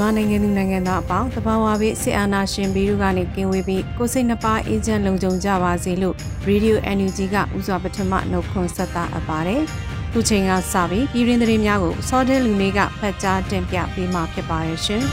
[0.00, 6.14] မြန်မာနိုင်ငံသူနိုင်ငံသားအပေါင်းတဘာဝဘေးစစ်အာဏာရှင်ဘီတို့ကနေကင်းဝေးပြီးကိုစိတ်နှပါအေဂျင့်လုံခြုံကြပါစေလို့
[6.48, 9.62] Radio NUG ကဥစွာပထမနှုတ်ခွန်းဆက်တာအပ်ပါတယ်။
[10.12, 15.02] ခုချိန်ကစပြီးပြည်ရင်းသတင်းများကိုစောတဲလူလေးကဖတ်ကြားတင်ပြပေးမှာဖြစ်ပါရဲ့ရှင်။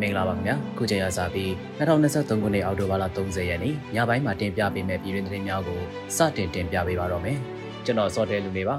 [0.00, 5.80] မင်္ဂလာပါခင်ဗျာခုချိန်ရစပြီး2023ခုနှစ်အောက်တိုဘာလ30ရက်နေ့ညပိုင်းမှာတင်ပြပေးမယ့်ပြည်တွင်းသတင်းများကို
[6.16, 7.36] စတင်တင်ပြပေးပါတော့မယ်
[7.84, 8.76] ကျွန်တော်စောတဲလူလေးပါ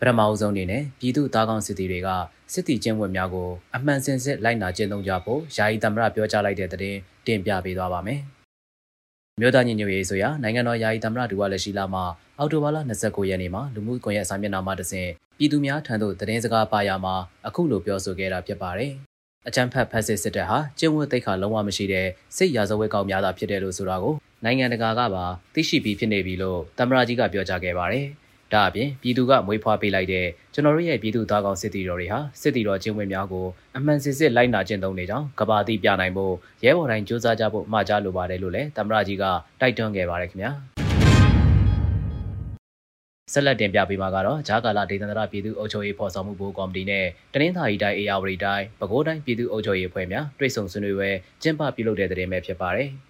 [0.00, 2.08] ပထမအဆုံးအနေနဲ့ပြည်သူသားကောင်းစစ်တီတွေက
[2.52, 8.20] စစ်တီကျင်းဝတ်များကိုအမှန်စင်စစ်လိုက်နာကျင့်သုံးကြဖို့ယာယီသမ္မတပြောကြားလိုက်တဲ့သတင်းတင်ပြပေးသွားပါမယ်။
[9.40, 12.04] မြို့သားညီညွတ်ရေးဆိုရာနိုင်ငံတော်ယာယီသမ္မတဒူဝါလက်ရှိလာမှာ
[12.38, 15.08] အော်တိုဘာလ29ရက်နေ့မှာလူမှုကွန်ရက်စာမျက်နှာမှာတစဉ်
[15.38, 17.14] ပြည်သူများထံသို့သတင်းစကားပါရမှာ
[17.46, 18.92] အခုလိုပြောဆိုခဲ့တာဖြစ်ပါတယ်။
[19.48, 25.24] အကြမ်းဖက်ဖက်စစ်စစ်တပ်ဟာကျင်းဝတ်တိတ်ခါလုံးဝမရှိတဲ့စစ်ရာဇဝတ်ကောင်များသာဖြစ်တယ်လို့ဆိုတာကိုနိုင်ငံတကာကပါ
[25.54, 28.06] သိရှိပြီးဖြစ်နေပြီလို့သမ္မတကြီးကပြောကြားခဲ့ပါတယ်။
[28.52, 36.34] ဒါအပြင်ပြည်သူကမွေးဖွားပေးလိုက်တဲ့ကျွန်တော်တို့ရဲ့ပြည်သူသားကောင်စစ်တီတော်တွေဟာစစ်တီတော်ချင်းဝင်များကိုအမှန်စစ်စစ်လိုက်နာကျင့်သုံးနေကြောင်းကဘာတိပြနိုင်ဖို့
[36.64, 39.24] ရဲဘော်တိုင်းစူးစမ်းကြဖို့မှာကြားလိုပါတယ်လို့လည်းသမ္မတကြီးက
[39.60, 40.52] တိုက်တွန်းခဲ့ပါတယ်ခင်ဗျာ
[43.32, 51.10] ဆက်လက်တင်ပြပေးမှာကတော့ဂျာကာလာဒေသန္တရပြည်သူ့အုပ်ချုပ်ရေးဖော်ဆောင်မှုဘိုးကော်မတီနဲ့တနင်္သာရီတိုင်းအေယာဝတီတိုင်းပဲခူးတိုင်းပြည်သူ့အုပ်ချုပ်ရေးအဖွဲ့များတွဲဆုံဆွေးနွေးပွဲ
[51.42, 52.88] ကျင်းပပြုလုပ်တဲ့တဲ့တင်ပဲဖြစ်ပါတယ်။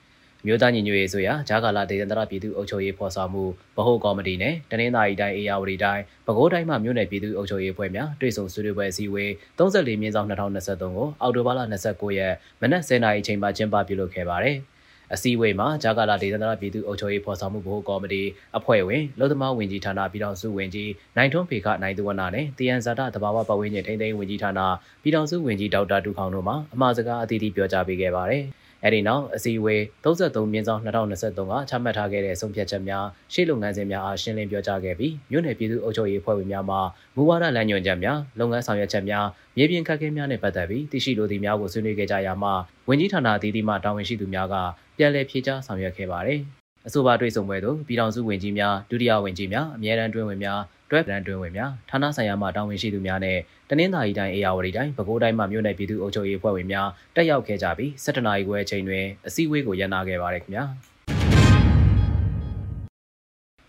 [0.49, 3.45] မြို့သားညီညွတ်ရေးဆိုရာဂျာကာလာဒေသန္တရပြည်သူ့အုပ်ချုပ်ရေးဖော်ဆောင်မှု
[3.77, 14.57] ဗဟိုကော်မတီနဲ့တနင်္သာရီတိုင်းအေယာဝတီတိုင်းပဲခူးတိုင်းမှမြို့နယ်ပြည်သူ့အုပ်ချုပ်ရေးအဖွဲ့များတွေ့ဆုံဆွေးနွေးပွဲအစည်းအဝေး34မြင်းဆောင်2023ကိုအောက်တိုဘာလ29ရက်မနက်10:00နာရီအချိန်မှာကျင်းပပြုလုပ်ခဲ့ပါတယ်။
[15.15, 18.23] အစည်းအဝေးမှာဂျာကာလာဒေသန္တရပြည်သူ့အုပ်ချုပ်ရေးဖော်ဆောင်မှုဗဟိုကော်မတီ
[18.59, 24.61] အဖွဲ့ဝင်လုံသမားဝင်ကြီးဌာနပြည်ထောင်စုဝင်ကြီးနိုင်ထွန်းဖေခနိုင်သူဝနာနဲ့တယန်ဇာတာတဘာဝပတ်ဝန်းကျင်ထိန်းသိမ်းဝင်ကြီးဌာန
[25.03, 28.45] ပြည်ထောင်စုဝင်ကြီးဒေါက်တာတူခေါင်တို့မှအမှားစကားအသီးသီးပြောကြားပေးခဲ့ပါတယ်။
[28.85, 36.77] အဲဒီနောက်အစည်းအဝေး33မြင်းဆောင်2023ကချမှတ်ထားခဲ့တဲ့ဆုံးဖြတ်ချက်များရှေ့လုပ်ငန်းစဉ်များအားရှင်းလင်းပြောကြားခဲ့ပြီးမြို့နယ်ပြည်သူ့အုပ်ချုပ်ရေးအဖွဲ့ဝင်များမှ
[37.17, 39.27] မူဝါဒလမ်းညွှန်ချက်များလုပ်ငန်းဆောင်ရွက်ချက်များ
[39.57, 42.53] မြေပြင်ခက်ခဲများနဲ့ပတ်သက်ပြီးသိရှိလိုသည့်များကိုဆွေးနွေးခဲ့ကြရမှာ
[42.89, 44.55] ဝန်ကြီးဌာနအသီးသီးမှတာဝန်ရှိသူများက
[44.97, 46.41] ပြန်လည်ဖြေကြားဆောင်ရွက်ခဲ့ပါတယ်။
[46.87, 50.61] အဆိုပါတွေ့ဆုံပွဲသို့ပြည်ထောင်စုဝန်ကြီးများဒုတိယဝန်ကြီးများအမြဲတမ်းတွင်ဝင်များ
[50.91, 53.39] တွဲပလန်တွင်ဝင်များဌာနဆိုင်ရာမှတာဝန်ရှိသူများနဲ့
[53.71, 60.65] တနင်္သာရီတိုင်းအေယာဝတီတိုင်းပဲခူးတိုင်းမှမြို့နယ်ပြည်သူ့အုပ်ချုပ်ရေးအဖွဲ့ဝင်များတက်ရောက်ခဲ့ကြပြီး7နာရီခွဲအချိန်တွင်အစည်းအဝေးကိုရန်နာခဲ့ပါတယ်ခင်ဗျာ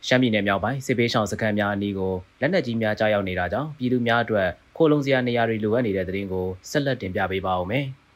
[0.08, 7.86] ရှမ်းပြည်နယ်မြောက်ပိုင်းစစ်ပေးရှောင်စခန်းများအနီးကိုလက်နက်ကြီးများကြားရောက်နေတာကြောင့်ပြည်သူများအတွက်ခိုးလုံစရာနေရာတွေလိုအပ်နေတဲ့တဲ့ရင်ကိုဆက်လက်တင်ပြပေးပါဦးမယ်။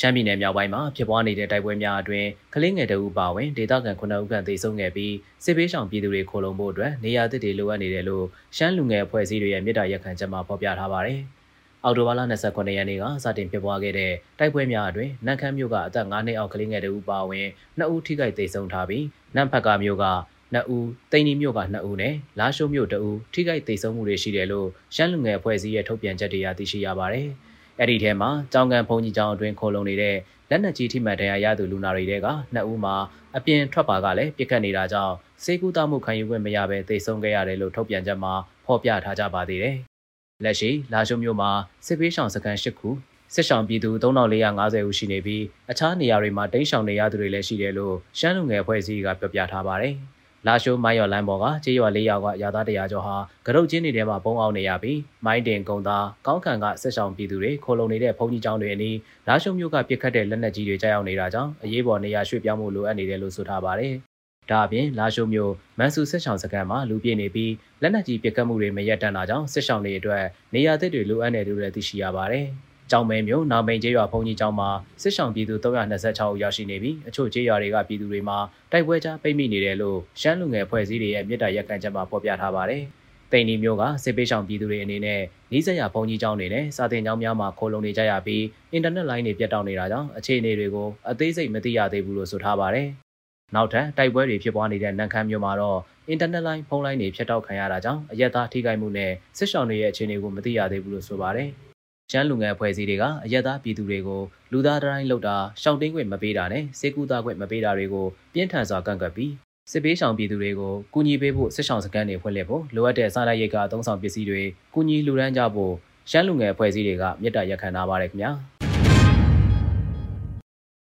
[0.00, 5.14] ရှမ်းပြည်နယ်မြောက်ပိုင်းမှာဖြစ်ပွားနေတဲ့တိုက်ပွဲများအတွင်းကလေးငယ်တအုပ်ပါဝင်ဒေသခံ9ဦးခန့်သေဆုံးခဲ့ပြီး
[5.44, 8.24] စစ်ပေးဆောင်ပြည်သူတွေခိုလုံဖို့အတွက်နေရာသစ်တွေလိုအပ်နေတယ်လို့
[8.56, 11.20] ရှမ်းလူငယ်အဖွဲ့အစည်းတွေရဲ့မြစ်တာရက်ခံချက်မှာဖော်ပြထားပါတယ်။
[11.84, 17.46] အော်တိုဘာလ29ရက်နေ့ကစတင်ဖြစ်ပွားခဲ့တဲ့တိုက်ပွဲများအတွင်းနန်ခမ်းမြို့ကအသက်9နှစ်အောက်ကလေးငယ်တအုပ်ပါဝင်
[17.78, 19.04] 2ဦးထိခိုက်သေဆုံးထားပြီး
[19.34, 20.06] နန်ဖက်ကမြို့က
[20.54, 27.28] 2ဦးတိန်နီမြို့က2ဦးနဲ့လာရှိုးမြို့2ဦးထိခိုက်သေဆုံးမှုတွေရှိတယ်လို့ရှမ်းလူငယ်အဖွဲ့အစည်းရဲ့ထုတ်ပြန်ချက်တွေအရသိရှိရပါတယ်။
[27.78, 30.16] အဲ့ဒီထဲမှာကြောင်ကန်ဘုံကြီးကျောင်းအတွင်းခိုလုံနေတဲ့
[30.50, 32.94] လက်နက်ကြီးထိမှန်တရားရသူလူနာတွေတဲကနှစ်ဦးမှာ
[33.36, 35.14] အပြင်ထွက်ပါကလည်းပြစ်ခတ်နေတာကြောင့်
[35.44, 38.32] စေကူတာမှုခံယူခွင့်မရဘဲသေဆုံးခဲ့ရတယ်လို့ထုတ်ပြန်ချက်မှာ
[38.66, 39.76] ဖော်ပြထားကြပါသေးတယ်။
[40.44, 41.50] လက်ရှိလာရှုံမြို့မှာ
[41.86, 42.88] စစ်ပေးဆောင်စခန်း၈ခု
[43.34, 49.94] စစ်ဆောင်ပြည်သူ3450ဦးရှိနေပြီးအခြားနေရာတွေမှာတိန့်ရှောင်နေရသူတွေလည်းရှိတယ်လို့ရှမ်းလူငယ်အဖွဲ့အစည်းကပြောပြထားပါတယ်။
[50.46, 53.16] လာရှိုးမိုင်းရော်လမ်းပေါ်ကကြေးရွာ၄ရွာကရာသားတရာကျော်ဟာ
[53.46, 58.96] ကရုတ်ချင်းတွေထဲမှာပုံအောင်နေရပြီးမိုင်းတင်ကုံသားကောင်းခံကဆက်ဆောင်ပြည်သူတွေခိုလုံနေတဲ့ဘုံကြီးကျောင်းတွေအနီး
[59.28, 63.94] လာရှိုးမြို့ကပြစ်ခတ်တဲ့လက်နက်ကြီးတွေကြားရောက်နေတာကြောင့်အရေးပေါ်နေရာရွှေ့ပြောင်းမှုလိုအပ်နေတယ်လို့ဆိုထားပါတယ်။
[64.50, 67.52] ဒါအပြင်လာရှိုးမြို့မန်ဆူစစ်ဆောင်စခန်းမှာလူပြည့်နေပြီး
[67.82, 72.46] လက်နက်ကြီးပစ်ခတ်မှုတွေမရပ်တန့်တာကြောင့်စစ်ဆောင်တွေအတွက်နေရာသစ်တွေလိုအပ်နေတယ်လို့လည်းသိရှိရပါတယ်။
[72.90, 74.68] ကြောင်မဲမျိုးနာမိန်ကျေးရွာဘုံကြီးကျောင်းမှာ
[75.02, 78.38] စစ်ဆောင်ပြည်သူ326ဦးရောက်ရှိနေပြီးအချို့ကျေးရွာတွေကပြည်သူတွေမှာ
[78.72, 82.82] တိုက်ပွဲကြားပိတ်မိနေတယ်လို့ရှမ်းလူငယ်ဖွဲ့စည်းတွေရဲ့မြေတားရက်ကန်ချက်မှာဖော်ပြထားပါတယ်။
[83.32, 85.20] တိန်နီမျိုးကစစ်ပေးဆောင်ပြည်သူတွေအနေနဲ့
[85.52, 92.88] နီးစပ်ရာဘုံကြီးကျောင်းတွေနဲ့စာသင်ကျောင်းများမှာခိုးလုံနေကြရပြီးအင်တာနက်လိုင်းတွေပြတ်တောက်နေတာကြောင့်အခြေအနေတွေကိုအသေးစိတ်မသိရသေးဘူးလို့ဆိုထားပါတယ်။
[93.54, 95.78] နောက်ထပ်တိုက်ပွဲတွေဖြစ်ပွားနေတဲ့နန်ခမ်းမြို့မှာတော့
[96.08, 101.50] အင်တာနက်လိုင်းဖုန်းလိုင်းတွေဖြတ်တောက်ခံရတာကြောင့်အရက်သားထိခိုက်မှုနဲ့စစ်ဆောင်တွေရဲ့အခြေအနေကိုမသိရသေးဘူးလို့ဆိုပါတယ်။
[102.10, 104.22] ကျန်းလူငယ်ဖွဲ့စည်းတွေကအရက်သားပြည်သူတွေကို
[104.52, 109.32] လူသားတိုင်းလောက်တာရှောင်တင်းခွင့်မပေးတာနဲ့စေကူသားခွင့်မပေးတာတွေကိုပြင်းထန်စွာကန့်ကွက်ပြီး
[109.72, 114.42] စစ်ပေးဆောင်ပြည်သူတွေကိုကူညီပေးဖို့စစ်ဆောင်စခန်းတွေဖွင့်လှစ်ဖို့လိုအပ်တဲ့စားနပ်ရိက္ခာအသုံးဆောင်ပစ္စည်းတွေ
[114.74, 115.72] ကူညီလူဒန်းကြဖို့
[116.10, 118.30] ရှမ်းလူငယ်ဖွဲ့စည်းတွေကမြစ်တာရက်ခံထားပါတယ်ခင်ဗျာ။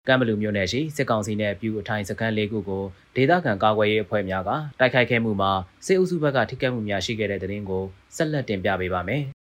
[0.09, 2.85] ကမ်ဘလူမြို့နယ်ရှိစစ်ကောင်စီနဲ့ပြူအထိုင်စခန်း၄ခုကို
[3.17, 4.51] ဒေသခံကာကွယ်ရေးအဖွဲ့များက
[4.81, 5.53] တိုက်ခိုက်ခဲ့မှုမှာ
[5.87, 7.85] စစ်အုပ်စုဘက်ကထိခိုက်မှုများရှိခဲ့တဲ့တဲ့တင်ကို
[8.17, 9.25] ဆက်လက်တင်ပြပေးပါမယ်။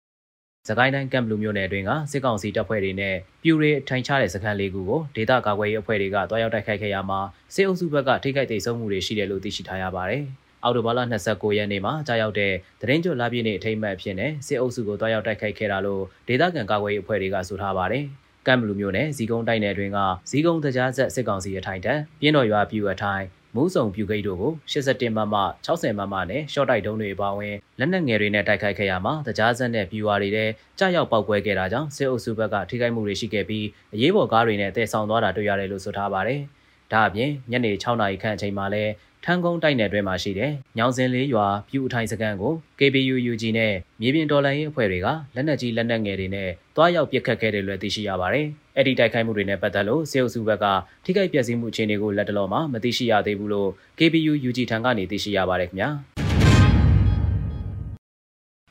[0.68, 7.20] စကိုင်းတိုင်းကမ်ဘလူမြို့နယ်အတွင်းကစစ်ကောင်စီတပ်ဖွဲ့တွေနဲ့ပြူတွေထိုင်ချတဲ့စခန်း၄ခုကိုဒေသကာကွယ်ရေးအဖွဲ့တွေကတွားရောက်တိုက်ခိုက်ခဲ့ရမှာ
[7.54, 10.24] စစ်အုပ်စုဘက်ကထိခိုက်ဒေဆုံးမှုတွေရှိတယ်လို့သိရှိထားရပါတယ်။
[10.64, 18.04] အော်တိုဘာလ29ရက်နေ့မှာကြာရောက်တဲ့သတင်းကြွလာပြည့်နေ့အထိမ်းအမှတ်ဖြစ်နေစစ်အုပ်စုကိုတွားရောက်တိုက်ခိုက်ခဲ့တာလို့ဒေသခံကာကွယ်ရေးအဖွဲ့တွေကဆိုထားပါတယ်။
[18.46, 19.98] ကမ်ဘလူမျိုးနဲ့ဇီကုန်းတိုက်နယ်တွင်က
[20.30, 23.24] ဇီကုန်းတကြားဆက်စစ်ကောင်စီအထိုင်တန်းပြင်းတော်ရွာပြူအထိုင်
[23.56, 25.34] မူးစုံပြူဂိတ်တို့ကို87မမ
[25.66, 36.40] 60မမနဲ့ရှော့တိုက်တုံးတွေပါဝင်လက်နက်ငယ်တွေနဲ့တိုက်ခိုက်ခဲ့ရမှာတကြားဆက်နဲ့ပြူဝါတွေတဲ့ကြောက်ရောက်ပောက်ကွဲခဲ့တာကြောင့်စစ်အုပ်စုဘက်ကထိခိုက်မှုတွေရှိခဲ့ပြီးအရေးပေါ်ကားတွေနဲ့တည်ဆောင်သွားတာတွေ့ရတယ်လို့ဆိုထားပါတယ်။
[36.92, 38.84] ဒါအပြင်ညနေ6နာရီခန့်အချိန်မှာလဲ
[39.24, 48.46] ထန်းကုန်းတိုက်နယ်တွဲမှာရှိတဲ့ညောင်စင်လေးရွာပြူအထိုင်စခန်းကို KBU UG နဲ့မြေပြင်တော်လှန်ရေးအဖွဲ့တွေကလက်နက်ကြီးလက်နက်ငယ်တွေနဲ့တွားရောက်ပစ်ခတ်ခဲ့တယ်လို့သိရှိရပါတယ်။
[48.76, 50.66] အဲ့ဒီတိုက်ခိုက်မှုတွေနဲ့ပတ်သက်လို့စေအုပ်စုဘက်က
[51.04, 55.90] ထိခိုက်ပျက်စီးမှုအခြေအနေကိုလက်တလောမှာမသိရှိရသေးဘူးလို့ KBU UG ထံကနေသိရှိရပါတယ်ခင်ဗျာ။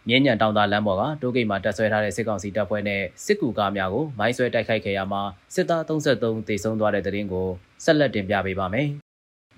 [0.07, 5.21] မြင်းညံတောင်သာလမ်းပေါ်ကတိုးဂိတ်မှာတက်ဆွဲထားတဲ့စစ်ကောင်စီတပ်ဖွဲ့နဲ့စစ်ကူကားများကိုမိုင်းဆွဲတိုက်ခိုက်ခဲ့ရမှာ
[5.55, 7.47] စစ်သား33တေဆုံးသွားတဲ့တဲ့ရင်ကို
[7.83, 8.89] ဆက်လက်တင်ပြပေးပါမယ်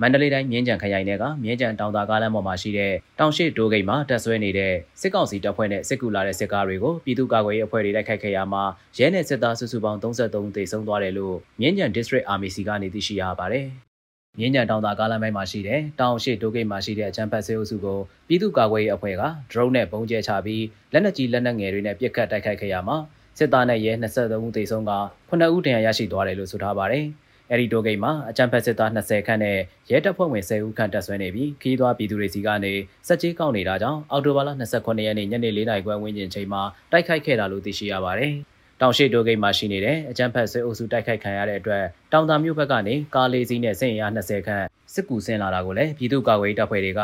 [0.01, 8.63] မန္တလေးတိုင်းမြင်းကြံခရိုင်နယ်ကမြင်းကြံတောင်သာကားလမ်းပေါ်မှာရှိတဲ့တောင်ရှိတိုးဂိတ်မှာတက်ဆွဲနေတဲ့စစ်ကောင်စီတပ်ဖွဲ့နဲ့စစ်ကူလာတဲ့စစ်ကားတွေကိုပြည်သူ့ကာကွယ်ရေးအဖွဲ့တွေတိုက်ခိုက်ခဲ့ရမှာ
[8.97, 13.65] ရဲနဲ့စစ်သားစုစုပေါင်း33သေဆုံးသွားတယ်လို့မြင်းကြံ District Army စီကနေသိရှိရပါတယ်။
[14.39, 20.63] မြင်းကြံတောင်သာကားလမ်းပိုင်းမှာရှိတဲ့တောင်ရှိတိုးဂိတ်မှာရှိတဲ့အချမ်းဖတ်စေအုပ်စုကိုပြည်သူ့ကာကွယ်ရေးအဖွဲ့က drone နဲ့ပုံကျဲချပြီး
[20.93, 22.97] လက်နက်ကြီးလက်နက်ငယ်တွေနဲ့ပစ်ခတ်တိုက်ခိုက်ခဲ့ရမှာ
[23.37, 24.91] စစ်သားနဲ့ရဲ23ဦးသေဆုံးက
[25.29, 27.05] 9ဦးဒဏ်ရာရရှိသွားတယ်လို့ဆိုထားပါတယ်။
[27.51, 29.57] အဲဒီတိုးဂိတ်မှာအကြံဖက်စစ်သား20ခန့်နဲ့
[29.91, 32.73] ရဲတပ်ဖွဲ့ဝင်10ဦးခန့်တပ်ဆွဲနေပြီးခီးသွွားပြည်သူတွေစီကနေ
[33.07, 36.61] စက်ကြီးကောက်နေတာကြောင့်အော်တိုဘာလ29ရက်နေ့ညနေ4နာရီခွဲဝန်းကျင်ချိန်မှာ
[36.91, 38.33] တိုက်ခိုက်ခဲ့တာလို့သိရှိရပါတယ်။
[38.81, 47.01] တောင်ရှိတိုးဂိတ်မှာရှိနေတဲ့အကြံဖက်စစ်အုပ်စုတိုက်ခိုက်ခံရတဲ့အတွက်တောင်သာမြို့ဘက်ကနေကားလေးစီးနဲ့စင်ရ20ခန့်စစ်ကူဆင်းလာတာကိုလည်းပြည်သူ့ကာကွယ်ရေးတပ်ဖွဲ့တွေက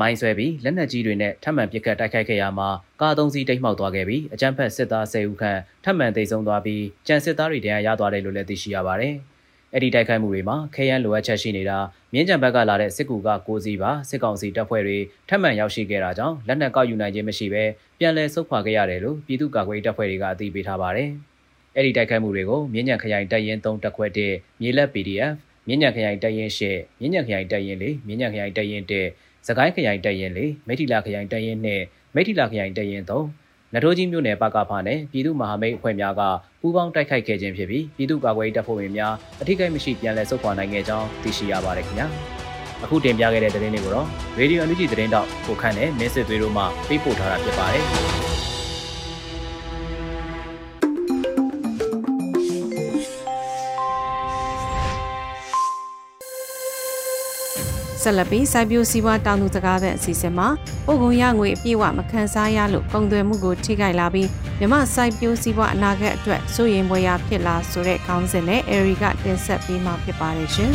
[0.00, 2.68] မိုင်းဆွဲပြီးလက်နက်ကြီးတွေနဲ့ထပ်မံပစ်ခတ်တိုက်ခိုက်ခဲ့ရမှာ
[3.00, 9.14] ကားသုံးစီးတိတ်မှောက်သွားခဲ့ပြီးအကြမ်းဖက်စစ်သား10ဦးခန့်ထပ်မံသိမ်းဆုံးသွားပြီးကြံစစ်သားတွေတရားရသွားတယ်လို့လည်းသိရှိရပါတယ်။
[9.74, 11.78] အဲ့ဒီတိုက်ခိုက်မှုတွေမှာခရမ်းလိုအပ်ချက်ရှိနေတာ
[12.12, 14.98] မြင်းကြံဘက်ကလာတဲ့စစ်ကူက6စီးပါစစ်ကောင်စီတပ်ဖွဲ့တွေ
[15.28, 17.64] ထပ်မံရောက်ရှိခဲ့တာကြောင့်လက်နက်ကောက်ယူနိုင်ခြင်းမရှိဘဲ
[17.98, 21.10] ပြန်လည်ဆုတ်ခွာခဲ့ရတယ်လို့ပြည်သူ့ကာကွယ်ရေးတပ်ဖွဲ့တွေကအသိပေးထားပါတယ်။
[21.76, 25.32] အဲ့ဒီတိုက်ခိုက်မှုတွေကိုမြင်းကြံခရိုင်တပ်ရင်း3တပ်ခွဲ1မြေလက် PDF
[25.66, 26.60] မြင်းညံခရိုင်တပ်ရင်း၈
[27.00, 28.92] မြင်းညံခရိုင်တပ်ရင်း၄မြင်းညံခရိုင်တပ်ရင်း၁
[29.46, 31.68] စကိုင်းခရိုင်တပ်ရင်း၄မိထီလာခရိုင်တပ်ရင်း၂
[32.14, 33.12] မိထီလာခရိုင်တပ်ရင်း၃
[33.74, 36.22] နထိုးကြီးမြို့နယ်ပကဖနဲ့ပြည်သူ့မဟာမိတ်အဖွဲ့များက
[36.60, 42.06] ပူးပေါင်းတိုက်ခိုက်ခဲ့ခြင်းဖြစ်ပြီးပြည်သူ့ကာကွယ်ရေးတပ်ဖွဲ့ဝင်များအထိကိမရှိပြန်လည်ဆုတ်ခွာနိုင်ခဲ့ကြောင်းသိရှိရပါတယ်ခင်ဗျာ
[42.84, 44.06] အခုတင်ပြခဲ့တဲ့သတင်းတွေကိုတော့
[44.38, 48.23] Radio NUG သတင်းတောက်ကိုခန့်နဲ့မင်းစစ်သွေးတို့မှပေးပို့ထားတာဖြစ်ပါတယ်
[58.04, 60.48] ဆက်လက်ပြီးစိုက်ပျိုးစည်းဝါးတောင်သူစကားသံအစီအစဉ်မှာ
[60.86, 70.70] ပို့ကုန်ရငွေအပြည့်အဝမခံစားရလို့ကုန်သွယ်မှုကိုထိခိုက်လာပြီးမြမစိုက်ပျိုးစည်းဝါးအနာဂတ်အတွက်စိုးရိမ်ဖွယ်ရာဖြစ်လာဆိုတဲ့ခေါင်းစဉ်နဲ့ Eri ကတင်ဆက်ပေးမှာဖြစ်ပါတယ်ရှင်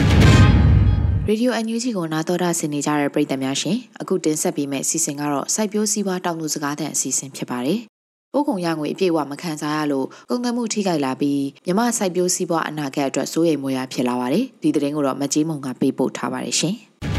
[1.28, 7.80] ။ရေဒီယိုအန်ယူဂျီကိုနာတော်တာဆင်နေကြတဲ့ပရိသတ်များရှင်အခုတင်ဆက်ပေးမယ့်အစီအစဉ်ကတော့စိုက်ပျိုးစည်းဝါးတောင်သူစကားသံအစီအစဉ်ဖြစ်ပါတယ်။
[8.34, 16.76] ပို့ကုန်ရငွေအပြည့်အဝမခံစားရလို့ကုန်သွယ်မှုထိခိုက်လာပြီးမြမစိုက်ပျိုးစည်းဝါးအနာဂတ်အတွက်စိုးရိမ်မွေရာဖြစ်လာပါတယ်။ဒီသတင်းကိုတော့မကြီးမုံကပေးပို့ထားပါတယ်ရှင်။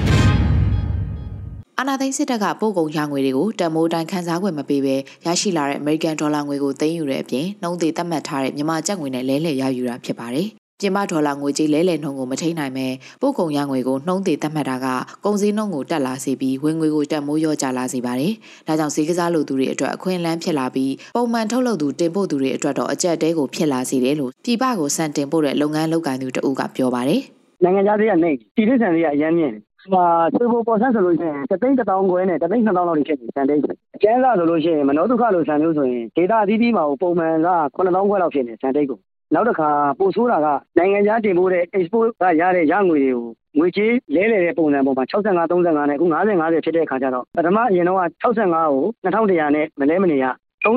[1.82, 4.96] အာနာသိန်းစစ်တပ်ကပို့ကုန်ရငွေတွေကိုတန်မိုးတိုင်းခန်းစားခွင့်မပေးဘဲ
[5.26, 10.46] ရရှိလာတဲ့ American Dollar ငွေကိုသိမ်းယူတဲ့အပြင်နှုံးသေးသတ်မှတ်ထားတဲ့မြန်မာကျပ်ငွေနဲ့လဲလှယ်ရယူတာဖြစ်ပါတယ်။
[10.80, 12.86] ပြင်ပဒေါ်လာငွေကြေးလဲလှယ်နှုန်းကိုမထိန်နိုင်ပဲ
[13.20, 14.86] ပို့ကုန်ရငွေကိုနှုံးသေးသတ်မှတ်တာက
[15.24, 18.32] ကုန်စည်နှုန်းကိုတက်လာစေပြီးဝင်ငွေကိုတက်မိုးလျော့ကျလာစေပါတယ်။
[18.66, 27.20] ဒါကြောင့်ဈေးကစားလိုသူတွေအတွက်အခွင့်အလမ်းဖြစ်လာပြီးပုံမှန်ထုတ်လုပ်သူတင်ပို့သူတွေအတွက်တော့အကျက်တဲကိုဖြစ်လာစေတယ်လို့ပြည်ပကိုစံတင်ပို့တဲ့လုပ်ငန်းလုပ်ကိုင်သူတအုပ်ကပြောပါတယ်။
[27.64, 30.04] နိုင်ငံခြားသေးကနေပြည်ထဆန်လေးကအရမ်းမြင့်တယ် ဟာ
[30.34, 33.60] ဆွေဘပေါ်ဆန်းဆိုလို့ရှိရင်တသိန်း1000ခွဲနဲ့တသိန်း2000လောက်ဖြစ်နေစံတိတ်
[33.96, 38.98] အကျန်းစားဆိုလို့ရှိရင်မနောဒုက္ခလိုဆန်မျိုးဆိုရင်ဒေတာအသီးသီးမှာပုံမှန်က9000ခွဲလောက်ဖြစ်နေစံတိတ်ကို
[39.34, 39.68] နောက်တစ်ခါ
[39.98, 40.46] ပို့ဆိုးတာက
[40.78, 43.24] နိုင်ငံခြားတင်ပို့တဲ့ export ကရတဲ့ရငွေတွေကို
[43.58, 50.26] ငွေကြေးလဲလှယ်တဲ့ပုံစံပေါ်မှာ65 35နဲ့အခု50 50ဖြစ်တဲ့အခါကျတော့ပထမအရင်တော့65ကို2100နဲ့မလဲမနေရ
[50.64, 50.74] 35ကို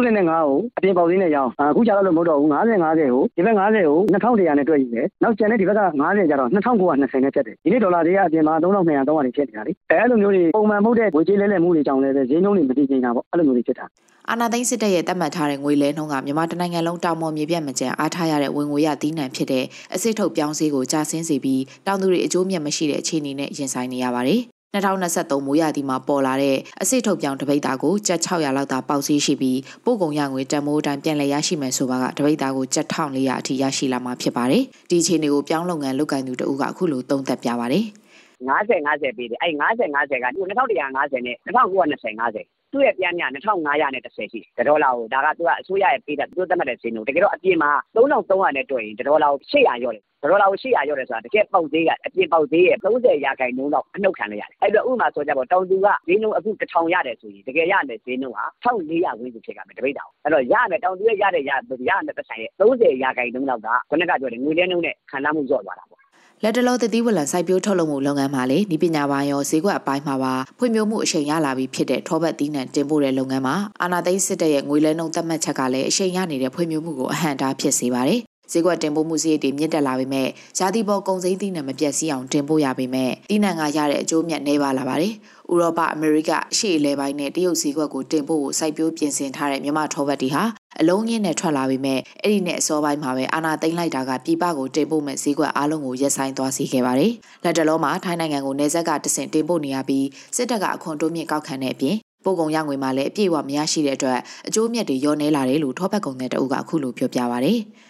[0.78, 13.86] အပြင်ပေါက်သေးနဲ့ရအောင်အခုကျတော့လို့မဟုတ်တော့ဘူး50 50ကိုဒီဘက်50ကို2100နဲ့တွက်ယူတယ်နောက်ကျန်တဲ့ဒီဘက်က50ကျတော့2920နဲ့ဖြတ်တယ်ဒီနေ့ဒေါ်လာဈေးကအပြင်မှာ3200 300တွေဖြစ်နေတာလေအဲလိုမျိုးတွေပုံမှန်မဟုတ်တဲ့ငွေကြေးလဲလှယ်မှုတွေကြောင့်လည်းဈေးနှုန်းတွေမတည်ငြိမ်တာပေါ့အဲ့လိုမျိုးတွေဖြစ်တာ
[14.30, 24.42] အာနာသိန်းစစ်တပ်ရဲ့တတ်မှတ်ထားတဲ့ငွေလဲနှုန်းကမြန်မာတိုင်းနိုင်ငံလုံးတောင်ပေါ်မြေပြတ်မကျန်အားထားရတဲ့ဝင်ငွေရသီးနှံဖြစ်တဲ့အစစ်ထုတ်ပြောင်းစည်းကိုကြာဆင်းစေပြီးတောင်သူတွေအကျိုးမြတ်မရှိတဲ့အခြေအနေနဲ့ရင်ဆိုင်နေရပါတယ်။
[24.74, 37.86] 2023မိုးရာသီမှာပေါ်လာတဲ့အစစ်ထုတ်ပြောင်းတပိတ်သားကိုကျပ်600လောက်သာပေါက်စီးရှိပြီးပို့ကုန်ရငွေတန်မိုးအတိုင်းပြန်လည်ရရှိမယ်ဆိုပါကတပိတ်သားကိုကျပ်1400အထိရရှိလာမှာဖြစ်ပါတယ်။ဒီအခြေအနေကိုပြောင်းလုပ်ငန်းလုပ်ကိုင်သူတဦးကအခုလိုသုံးသပ်ပြပါတယ်။
[38.50, 66.02] 50 50ပေးတယ်အဲ့50 50က2150နဲ့1920 50သူ့ရဲ့ပြန်ညာ2500နဲ့30ရှိဒေါ်လာကိုဒါကသူကအစိုးရရဲ့ပေးတဲ့သူသတ်မှတ်တဲ့ဈေးနှုန်းတကယ်တော့အပြင်မှာ3300နဲ့တွက်ရင်ဒေါ်လာကို800ရော့တယ် ဒေါ်လာကို800ရော့တယ်ဆိုတာတကယ်ပေါက်သေးကအပြင်ပေါက်သေးရဲ့30ရာခိုင်နှုန်းတော့အနှုတ်ခံလိုက်ရတယ်အဲ့တော့ဥပမာဆိုကြပါတောင်သူကဈေးနှုန်းအခု1000ရတယ်ဆိုရင်တကယ်ရတဲ့ဈေးနှုန်းဟာ1400ဝန်းကျင်ဖြစ်ကြမယ်တပိတ်တောင်အဲ့တော့ရမယ်တောင်သူရဲ့ရတဲ့ရရတဲ့ပတ်စံရဲ့30ရာခိုင်နှုန်းလောက်ကခုနကပြောတယ်ငွေလဲနှုန်းနဲ့ခံစားမှုလျော့သွားတာပေါ့
[66.44, 78.22] လက်တလောသတိဝလံစိုက်ပျိုးထုတ်လုပ်မှုလုပ်ငန်းမှာလေဤပညာပိုင်းရောဈေးကွက်အပိုင်းမှာပါဖွံ့ဖြိုးမှုအရှိန်ရလာပြီးဖြစ်တဲ့ထောပတ်သီးနှံတင်ပို့တဲ့လုပ်ငန်းမှာအာနာသိန်းစစ်တပ်ရဲ့ငွေလဲနှုန်းသတ်မှတ်ချက်ကလည်းအရှိန်ရနေတဲ့ဖွံ့ဖြိုးမှုကိုအဟန့်တားဖြစ်စေပါတယ်
[78.52, 85.14] ဈေးကွက်တင်ပို့မှုစရိတ်တွေမြင့်တက်လာပေမဲ့ရာသီပေါ်ကုန်စည်သီးနှံမပြတ်စည်းအောင်တင်ပို့ရပေမဲ့သီးနှံကရတဲ့အကျိုးမြတ်နှဲပါလာပါတယ်။
[85.52, 90.44] ဥရောပအမေရိကအရှေ့အလယ်ပိုင်းနဲ့တရုတ်ဈေးကွက်ကိုတင်ပို့ဖို့စိုက်ပျိုးပြင်ဆင်ထားတဲ့မြန်မာထောပတ်တီဟာ
[90.80, 97.12] အလုံးကြီးနဲ့ထွက်လာပေမဲ့အဲ့ဒီနဲ့အစောပိုင်းမှာပဲအာနာသိမ့်လိုက်တာကပြည်ပကိုတင်ပို့မဲ့ဈေးကွက်အားလုံးကိုရက်ဆိုင်သွားစေခဲ့ပါတယ်။
[97.44, 101.96] လက်တလုံးမှာထိုင်းနိုင်ငံကိုနေဆက်ကတဆင့်တင်ပို့နေရပြီးစစ်တပ်ကအခွန်တိုးမြင့်ကောက်ခံတဲ့အပြင်
[102.26, 107.54] ပို့ကုန်ရငွေမှာလည်းအပြည့်အဝမရရှိတဲ့အတွက်အကျိုးမြတ်တွေရောနေလာတယ်လို့ထောပတ်ကုန်တဲ့တအုပ်ကအခုလိုပြောပြပါဗျ။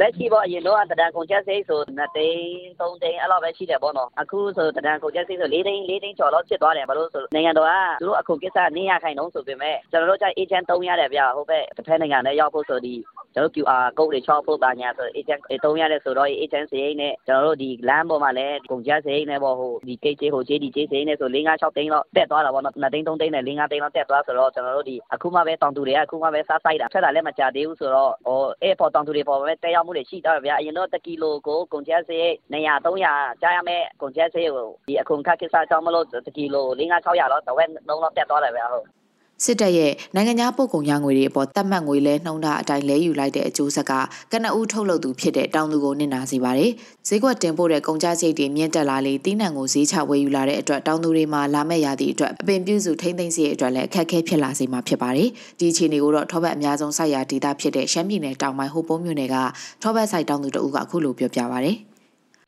[0.00, 2.42] လက်ရှိပေါ့အရင်တော့တဒံကုန်ချက်စိတ်ဆို2သိန်း
[2.78, 12.94] 3သိန်းအဲ့လိုပဲရှိတယ်ပေါ့နော်အခုဆိုတဒံကုန်ချက်စိတ်ဆို4သိန်း4သိန်းကျော်တော့ဖြစ်သွားတယ်ဘာလို့ဆိုနိုင်ငံတော်ကသူတို့အခုကိစ္စနေရခိုင်တော့ဆိုပေမဲ့ကျွန်တော်တို့ကြိုက် agent 3ရတယ်ဗျဟိုဘက်တစ်ဖက်နိုင်ငံနဲ့ရောက်ဖို့ဆိုဒီ
[13.34, 36.82] ကျွန်တော်တို့ QR code တွေချောက်ဖို့ပါညာဆို agent 3ရတယ်ဆိုတော့ agent စရိတ်နဲ့ကျွန်တော်တို့ဒီ land ပေါ်မှာလည်းကုန်ချက်စရိတ်နဲ့ပေါ့ဟိုဒီကိတ်ကြီးဟို JD ကြီးစရိတ်နဲ့ဆို5 6သိန်းတော့တက်သွားတာပေါ့နော်2သိန်း3သိန်းနဲ့5 5သိန်းတော့တက်သွားဆိုတော့ကျွန်တော်တို့ဒီအခုမှပဲတောင်သူတွေကအခုမှပဲစားဆိုင်တာထွက်တာလည်းမကြသေးဘူးဆိုတော့ဟိုအဲ့ပေါ်တောင်သူတွေပေါ်ပဲတက်ရောက်မှုတွေရှိတော့ဗျာအရင်တော့1ကီလိုကိုကုန်ကျစရိတ်200 300ကြားရမယ်ကုန်ကျစရိတ်ကိုဒီအခုခက်ကိစ္စကြောင့်မလို့1ကီလို5
[37.06, 39.01] 600လောက်တော့ဝက်လုံးလောက်တက်သွားတယ်ဗျာဟုတ်
[39.44, 43.92] စစ်တပ်ရဲ့နိုင်ငံခြားပို့ကုန်ရငွေတွေအပေါ်တတ်မှတ်ငွေလဲနှုံးတာအတိုင်းလဲယူလိုက်တဲ့အကျိုးဆက်က
[44.32, 46.70] ကနအူးထုတ်လုပ်သူဖြစ်တဲ့တောင်သူကိုနစ်နာစေပါတယ်။
[47.08, 59.36] ဈေးကွက်တင်ပို့တဲ့ကုန်ကျစရိတ်တွေမြင့်တက်လာလေတီးနှံကိုဈေးချဝယ်ယူလာတဲ့အတွက်တောင်သူတွေမှာလာမဲ့ရာသီအတွက်အပင်ပြုစုထိမ့်သိမ့်စီအတွက်လည်းအခက်အခဲဖြစ်လာစေမှာဖြစ်ပါတယ်။ဒီအခြေအနေကိုတော့ထောပတ်အများဆုံးစိုက်ရာဒေသဖြစ်တဲ့ရှမ်းပြည်နယ်တောင်ပိုင်းဟိုပုံးမြို့နယ်က
[59.82, 61.72] ထောပတ်ဆိုင်တောင်သူတအုပ်ကအခုလိုပြောပြပါဗျ။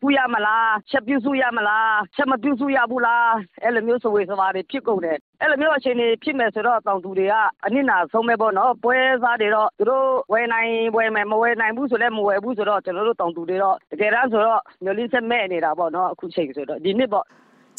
[0.04, 3.30] ပြုရမလားချက်ပြုစုရမလားချက်မပြုစုရဘူးလား
[3.62, 7.34] အဲ့လိုမျိုးဆိုဝေစပါတွေဖြစ်ကုန်တယ်အဲ့လိုမျိုးအခြေအနေဖြစ်မယ်ဆိုတော့တောင်သူတွေက
[7.66, 17.26] အနစ်နာဆုံးပဲပေါ့နော်ပွဲစားတွေတော့သူတို့ဝယ်နိုင်ဝယ်မယ်မဝယ်နိုင်ဘူးဆိုလည်းမဝယ်ဘူးဆိုတော့ကျွန်တော်တို့တောင်သူတွေတော့တကယ်တမ်းဆိုတော့မျိုးလင်းချက်မဲ့နေတာပေါ့နော်အခုချိန်ဆိုတော့ဒီနှစ်ပေါ့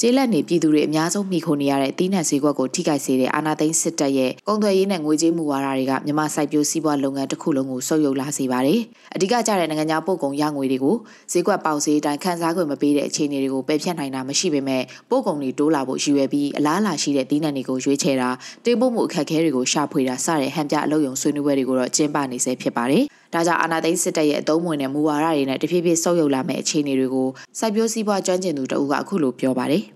[0.02, 8.80] ကျေးလက်နေပြည်သူတွေအများဆုံးမိခိုနေရတဲ့တီးနှံဈေးကွက်ကိုထိခိုက်စေတဲ့အာဏာသိမ်းစစ်တပ်ရဲ့ကုန်သွယ်ရေးနဲ့ငွေကြေးမူဝါဒတွေကမြန်မာစိုက်ပျိုးစီးပွားလုပ်ငန်းတစ်ခုလုံးကိုဆုပ်ယုပ်လာစေပါတယ်။
[9.16, 10.96] အဓိကကျတဲ့နိုင်ငံခြားပို့ကုန်ရငွေတွေကို
[11.32, 18.30] ဈေးကွက်ပေါက်ဈေးတိုင်းခန်းစားခွင့်မပေးတဲ့အခြေအနေတွေကိုပယ်ဖျက်နိုင်တာမရှိပေမဲ့ပို့ကုန်တွေတိုးလာဖို့ရည်ရွယ်ပြီးအလားအလာရှိတဲ့တီးနှံတွေကိုရွေးချယ်တာ
[18.66, 27.28] တင်ပို့မှုအခက်အခဲတွေကိုရှာဖွေတာစတဲ့ဟန်ပြအလုပ်ရုံဆွေးနွေးပွဲတွေကိုတော့ကျင်းပနေစေဖြစ်ပါတယ်။ဒါကြောင့်အာဏာသိမ်းစစ်တပ်ရဲ့အသုံးဝင်တဲ့မူဝါဒတွေနဲ့တဖြည်းဖြည်းဆုပ်ယုပ်လာမယ့်အခြေအနေတွေကို
[27.60, 29.84] စိုက်ပျိုးစီးပွားကျွမ်းကျင်သူတအုပ်ကအခုလိုပြောပါတယ်။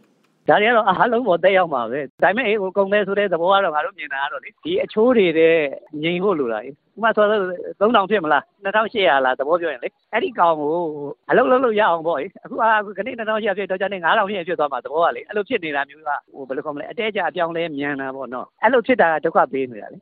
[0.49, 5.55] ဒါတွေကတော့အားလုံးပေါ်တက်ရောက်မှာပဲဒါပေမဲ့ဟိုကုန်တယ်ဆိုတဲ့သဘောကတော့ငါတို့မြင်တာကတော့လေဒီအချိုးတွေတဲ့
[6.03, 10.71] ငြိမ်ဖို့လိုတာလေဥပမာဆိုတော့3000ဖြစ်မလား2800လားသဘောပြောရင်လေအဲ့ဒီကောင်ကို
[11.29, 19.97] အလုပ်လုပ်လို့ရအောင်ပေါ့လေအခုအခုခဏ2800ဖြစ်တော့ကျန်နေ9000ဖြစ်ဖြစ်သွားမှာသဘောကလေအဲ့လိုဖြစ်နေတာမျိုးကဟိုဘယ်လိုခေါ်မလဲအတဲကြအပြောင်းလဲမြန်တာပေါ့နော်အဲ့လိုဖြစ်တာကဒုက္ခပေးနေတာလေ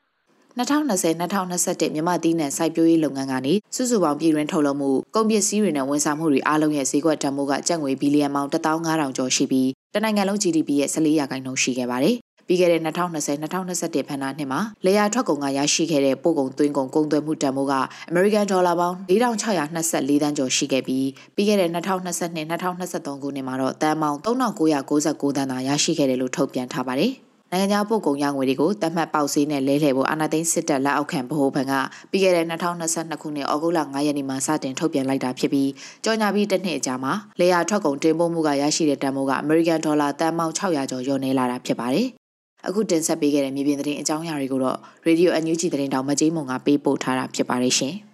[0.57, 12.15] 2020-2021မြန်မာတည်နံစိုက်ပျိုးရေးလုပ်ငန်းကနေစုစုပေါင်းပြည်တွင်းထုတ်လုပ်မှုကုန်ပစ္စည်းတွေနဲ့ဝန်ဆောင်မှုတွေအားလုံးရဲ့ဈေးကွက်တန်ဖိုးကကျပ်ငွေဘီလီယံပေါင်း15000ကျော်ရှိပြီးတနိုင်ငံလုံး GDP ရဲ့14ရာခိုင်နှုန်းရှိခဲ့ပါတယ်။
[12.47, 17.73] ပြီးခဲ့တဲ့2020-2021ဖန်နာနှစ်မှာလေယာထွက်ကုန်ကရရှိခဲ့တဲ့ပို့ကုန်သွင်းကုန်ကုန်သွယ်မှုတန်ဖိုးက
[18.09, 27.13] အမေရိကန်ဒေါ်လာပေါင်း4624တန်းကျော်ရှိခဲ့ပြီးပြီးခဲ့တဲ့2022-2023ခုနှစ်မှာတော့တန်ပေါင်း3999တန်းသာရရှိခဲ့တယ်လို့ထုတ်ပြန်ထားပါတယ်။
[27.51, 31.73] နိုင်ငံခြားပို့ကုန်ရငွေတွေကိုတတ်မှတ်ပေါက်ဈေးနဲ့လဲလှယ်ဖို့အာဏာသိမ်းစစ်တပ်လက်အောက်ခံဗဟိုဘဏ်က
[32.11, 35.69] ပြီးခဲ့တဲ့2022ခုနှစ်ဩဂုတ်လ9ရက်နေ့မှာစတင်ထုတ်ပြန်လိုက်တာဖြစ်ပြီး
[36.03, 42.07] ကြော်ညာပြီးတစ်နှစ်အကြာမှာလေယာထွက်ကုန်တင်ပို့မှုကရရှိတဲ့တန်ဖိုးကအမေရိကန်ဒေါ်လာတန်ပေါင်း600ကျော်လျော့နေလာတာဖြစ်ပါတယ်။
[42.67, 44.77] အခုတင်ဆက်ပေးခဲ့တဲ့မြေပြင်သတင်းအကြောင်းအရာတွေကိုတော့
[45.07, 47.95] Radio NUG သတင်းတောင်မကြီးမုံကပေးပို့ထားတာဖြစ်ပါတယ်ရှင်။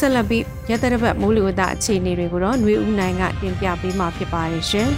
[0.00, 4.88] ဆက်လက်ပြီးရတရဘတ်မိုးလေဝသအခြေအနေတွေကိုတော့ຫນွေဦးနိုင်ကတင်ပြပေးမှာဖြစ်ပါတယ်ရှင်။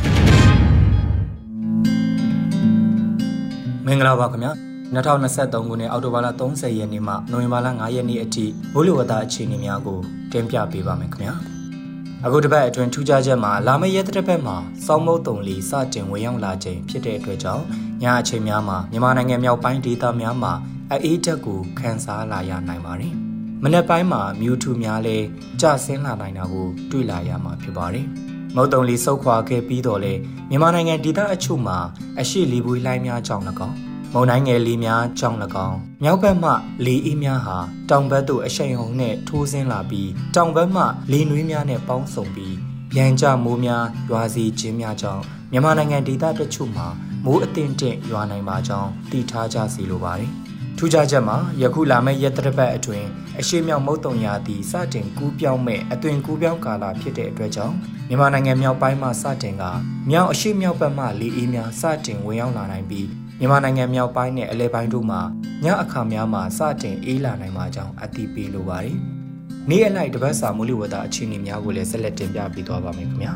[3.87, 4.53] မင်္ဂလာပါခင်ဗျာ
[4.95, 9.99] 2023ခုနှစ်အောက်တိုဘာလ30ရက်နေ့မှနိုဝင်ဘာလ9ရက်နေ့အထိမိုးလေဝသအခြေအနေများကို
[10.33, 11.35] တင်ပြပေးပါမယ်ခင်ဗျာ။
[12.25, 17.65] အခုတစ်ပတ်အတွင်းထူးခြားချက်မှာလာမယ့်ရက်တစ်ပတ်မှာစောင်းမုတ်တုံလီစတင်ဝင်ရောက်လာခြင်းဖြစ်တဲ့အတွက်ကြောင့်
[18.03, 20.53] ညအချိန်များမှာမြန်မာနိုင်ငံမြောက်ပိုင်းဒေသများမှာ
[20.91, 23.15] အေးတက်ကိုခန်းစားလာရနိုင်ပါတယ်။
[23.63, 25.17] မနေ့ပိုင်းမှာမြူထူများလဲ
[25.61, 28.07] ကျဆင်းလာနိုင်တာကိုတွေ့လာရမှာဖြစ်ပါတယ်။
[28.55, 30.13] မုတ်တုံလီစုပ်ခွာခဲ့ပြီးတော့လဲ
[30.49, 31.79] မြန်မာနိုင်ငံဒေသအချို့မှာ
[32.21, 33.77] အရှိလီပွေးလှိုင်းများကြောင့်၎င်း
[34.13, 36.51] မုန်တိုင်းငယ်လေးများကြောင့်၎င်းမြောက်ဘက်မှ
[36.85, 37.57] လေအေးများဟာ
[37.91, 42.57] တောင်ဘက်သို့အရှိန်ဟုန်နဲ့ထိုးဆင်းလာပြီးတောင်ဘက်မှလေနွေးများနဲ့ပေါင်းစုံပြီး
[42.93, 45.23] ပြန်ကြမိုးများရွာစီခြင်းများကြောင့်
[45.53, 46.87] မြန်မာနိုင်ငံဒေသတချို့မှာ
[47.25, 50.33] မိုးအသင့်တင့်ရွာနိုင်ပါကြောင်းသိထားကြစီလိုပါတယ်။
[50.81, 53.07] ထူးခြားချက်မှာယခုလာမယ့်ရက်တစ်ပတ်အတွင်း
[53.41, 57.75] အရှိမြောက်မုတ်တုံရာသီစတင်ကူးပြောင်းမဲ့အသွင်ကူးပြောင်းကာလဖြစ်တဲ့အတွက်ကြောင့်
[58.09, 59.65] မြန်မာနိုင်ငံမြောက်ပိုင်းမှာစတင်က
[60.11, 63.09] မြောက်အရှိမြောက်ဘက်မှလေအေးများစတင်ဝင်ရောက်လာနိုင်ပြီး
[63.39, 65.21] မြန်မာနိုင်ငံမြောက်ပိုင်းနဲ့အလဲပိုင်းတို့မှာ
[65.65, 68.97] ညအခါများမှာစတင်အေးလာနိုင်မှာကြောင်းအသိပေးလိုပါတယ်။
[69.69, 73.35] နေ့အလိုက်တပတ်စာမူလဝတ္တအခြေအနေများကိုလည်းဆက်လက်တင်ပြပေးသွားပါမယ်ခင်ဗျာ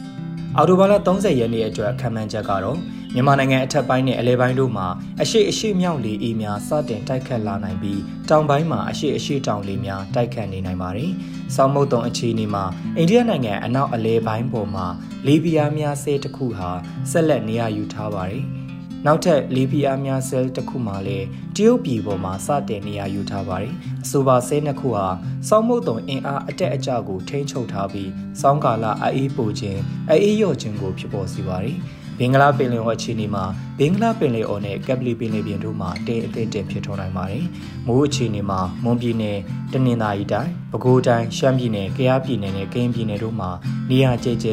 [0.56, 2.78] ။အော်တိုဘာလ30ရက်နေ့အတွက်ခံမှန်းချက်ကတော့
[3.16, 4.86] မြန်မာနိုင်ငံအထက်ပိုင်းနဲ့အလဲပိုင်းတို့မှာ
[5.22, 11.10] အရှိအရှိမြောက်လေအေးများစတင်တိုက်ခတ်လာနိုင်ပြီးတောင်ပိုင်းမှာအရှိအရှိတောင်လေများတိုက်ခတ်နေနိုင်ပါတယ်။
[11.54, 12.64] ဆောင်းမုတ်တုံအခြေအနေမှာ
[12.96, 14.86] အိန္ဒိယနိုင်ငံအနောက်အလဲပိုင်းပေါ်မှာ
[15.26, 16.70] လေပြားများဆဲတစ်ခုဟာ
[17.10, 18.44] ဆက်လက်နေရာယူထားပါတယ်။
[19.06, 23.72] နောက်ထပ်လေပြားများဆဲတစ်ခုမှလည်းတရုတ်ပြည်ပေါ်မှာစတင်နေရာယူထားပါတယ်။
[24.04, 25.06] အဆိုပါဆဲနှစ်ခုဟာ
[25.48, 29.80] စောင်းမုတ်တုံအင်အားအတက်အကျကိုထိန်းချုပ်ထားပြီးစောင်းကာလအေးပိုခြင်း
[30.10, 31.78] အေးရော့ခြင်းကိုဖြစ်ပေါ်စေပါတယ်။
[32.18, 33.44] ဘင်္ဂလားပင်လယ်အော်အခြေအနေမှာ
[33.78, 37.44] ဘင်္ဂလားပင်လယ်အော်နဲ့ကပ်ပလီပင်လယ်ပြင်တို့မှာတင်းအသင့်တင်ဖြစ်ထွန်းနိုင်ပါတယ်။
[37.86, 39.38] မိုးအခြေအနေမှာမွန်ပြည်နယ်
[39.72, 43.50] တနင်္သာရီတိုင်းပဲခူးတိုင်းရှမ်းပြည်နယ်ကယားပြည်နယ်နဲ့ကရင်ပြည်နယ်တို့မှာ
[43.90, 44.48] နေရာကျကျ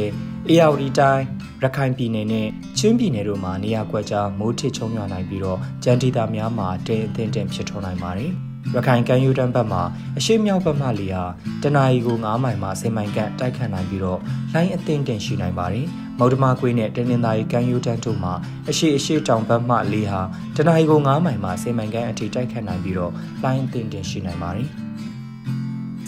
[0.48, 1.24] အေရဝတီတိုင်း
[1.64, 2.48] ရခိုင်ပြည်နယ်နဲ့
[2.78, 8.34] ချင်းပြည်နယ်တို့မှာနေရာကွက်ကြားမိုးထစ်ချုံရွာနိုင်ပြီးတော့ကြမ်းဒေသများမှာတင်းအသင့်တင်ဖြစ်ထွန်းနိုင်ပါတယ်။
[8.76, 9.82] ရခိုင်ကမ်းရိုးတန်းဘက်မှာ
[10.18, 11.24] အရှိမြောက်ဘက်မှလေဟာ
[11.64, 14.20] တနအီကို9မိုင်မှ10မိုင်ကန့်တိုက်ခတ်နိုင်ပြီးတော့
[14.54, 15.88] လိုင်းအသင့်တင်ရှိနိုင်ပါတယ်။
[16.20, 18.34] မௌဒမာကွေးနဲ့တနင်္သာရီကမ်းရိုးတန်းတို့မှာ
[18.70, 20.22] အရှိအရှိတောင်ဘက်မှလေဟာ
[20.56, 24.70] တနအီကို9မိုင်မှ10မိုင်ခန့်အထိတိုက်ခတ်နိုင်ပြီးတော့လိုင်းအသင့်တင်ရှိနိုင်ပါတယ်။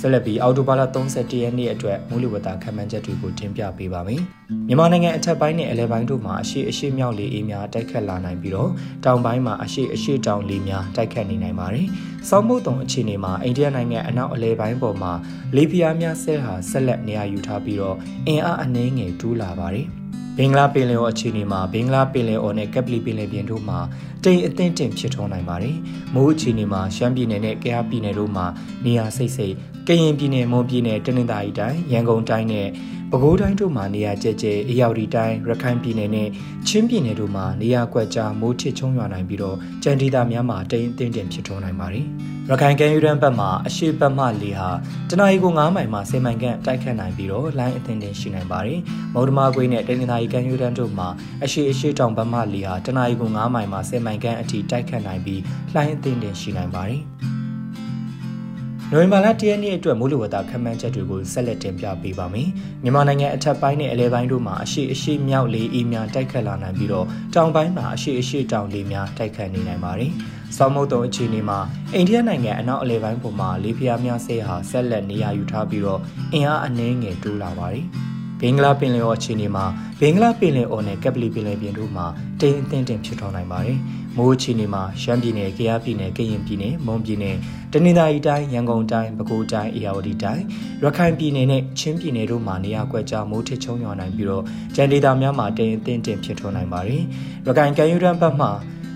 [0.05, 4.21] ဆက်လက်ပြီးအော်တိုဘာလ31ရက်နေ့အတွက်မူလဝတ္တခံမှန်းချက်တွေကိုတင်ပြပေးပါမယ်။
[4.67, 8.69] မြန်မာနိုင်ငံအထက်ပိုင်းနဲ့အလဲပိုင်းတို့မှာအရှိအရှိမြောက်လေအေးများတိုက်ခတ်လာနိုင်ပြီးတော့
[9.05, 11.87] တောင်ပိုင်းမှာအရှိအရှိတောင်လေများတိုက်ခတ်နေနိုင်ပါတယ်။
[12.29, 15.11] စောင်းမုတ်တုံအခြေအနေမှာအိန္ဒိယနိုင်ငံအနောက်အလဲပိုင်းပေါ်မှာ
[15.55, 19.87] လေပြားများဆဲဟာဆက်လက်နေရာယူထားပြီးတော့အင်အားအနှဲငယ်တူးလာပါတယ်။
[20.37, 23.79] ဘင်္ဂလားပင်လယ်အော်အခြေအနေမှာဘင်္ဂလားပင်လယ်အော်နဲ့ကပ်ပလီပင်လယ်ပြင်တို့မှာ
[24.23, 25.75] တိမ်အသင့်တင်ဖြစ်ထွန်းနိုင်ပါတယ်။
[26.13, 28.45] မိုးအခြေအနေမှာရှမ်းပြည်နယ်နဲ့ကယားပြည်နယ်တို့မှာ
[28.85, 29.55] နေရာစိတ်စိတ်
[29.87, 32.67] ကရင်ပြည်နယ်မွန်ပြည်နယ်တနင်္သာရီတိုင်းရန်ကုန်တိုင်းနဲ့
[33.11, 36.29] ပဲခူးတိုင်းတို့မှာနေရာကျကျအေရောက်ဒီတိုင်းရခိုင်ပြည်နယ်နဲ့
[36.67, 42.07] ချင်းပြည်နယ်တို့မှာနေရာကွက်ကြားမိုးထစ်ချုံရွာနိုင်ပြီးတော့ကြံဒေသများမှာတိမ်အသင့်တင်ဖြစ်ထွန်းနိုင်ပါတယ်။
[42.49, 44.69] ရခိုင်ကမ်းရိုးတန်းဘက်မှာအရှိတ်ဘက်မှလေဟာ
[45.09, 48.79] တနအီကို9မိုင်မှ10မိုင်ခန့်တိုက်ခတ်နိုင်ပြီးတော့လိုင်းအသင်းတင်ရှိနိုင်ပါတယ်။
[49.13, 51.07] မௌဒမာကွေးနဲ့တနင်္သာရီကမ်းရိုးတန်းတို့မှာ
[51.43, 55.41] အရှိအရှိတောင်ဘက်မှလေဟာတနအီကို9မိုင်မှ10မိုင်ခန့်အထိတိုက်ခတ်နိုင်ပြီး
[55.75, 57.01] လိုင်းအသင်းတင်ရှိနိုင်ပါတယ်။
[58.91, 62.49] နိုဝင်ဘာလ10ရက်နေ့အတွက်မိုးလေဝသခန့်မှန်းချက်တွေကိုဆက်လက်တင်ပြပေးပါမယ်။
[62.83, 67.05] မြန်မာနိုင်ငံအထက်ပိုင်းနဲ့အလဲပိုင်းတို့မှာအရှိအရှိမြောက်လေအေးများတိုက်ခတ်လာနိုင်ပြီးတော့
[67.35, 70.13] တောင်ပိုင်းမှာအရှိအရှိတောင်လေများတိုက်ခတ်နေနိုင်ပါတယ်။
[70.57, 71.59] ဆောင်းမုတ်တုံအခြေအနေမှာ
[71.93, 76.01] အိန္ဒိယနိုင်ငံအနောက်အလဲပိုင်းပေါ်မှာလေပြင်းများဆဲဟာဆက်လက်နေရာယူထားပြီးတော့
[76.33, 77.85] အင်အားအနည်းငယ်တိုးလာပါတယ်။
[78.39, 79.65] ဘင်္ဂလားပင်လယ်အော်အခြေအနေမှာ
[79.99, 82.05] ဘင်္ဂလားပင်လယ်အော်နဲ့ကပ်ပလီပင်လယ်ပြင်တို့မှာ
[82.41, 83.77] တိမ်အထင်တင်ဖြစ်ထွန်းနိုင်ပါတယ်။
[84.17, 87.35] မိုးအခြေအနေမှာရှမ်းပြည်နယ်၊ကယားပြည်နယ်၊ကရင်ပြည်နယ်၊မွန်ပြည်နယ်၊
[87.73, 90.43] တနင်္သာရီတိုင်း၊ရန်ကုန်တိုင်း၊ပဲခူးတိုင်း၊အေရဝတီတိုင်း၊
[90.83, 94.43] ရခိုင်ပြည်နယ်နဲ့ချင်းပြည်နယ်တို့မှာနေရာကွက်ကြားမိုးထစ်ချုံရွာနိုင်ပြီးတော့
[94.75, 97.03] ကြံဒေသများမှာတိမ်အထင်တင်ဖြစ်ထွန်းနိုင်ပါတယ်။
[97.45, 98.51] ရခိုင်ကမ်းရိုးတန်းဘက်မှာ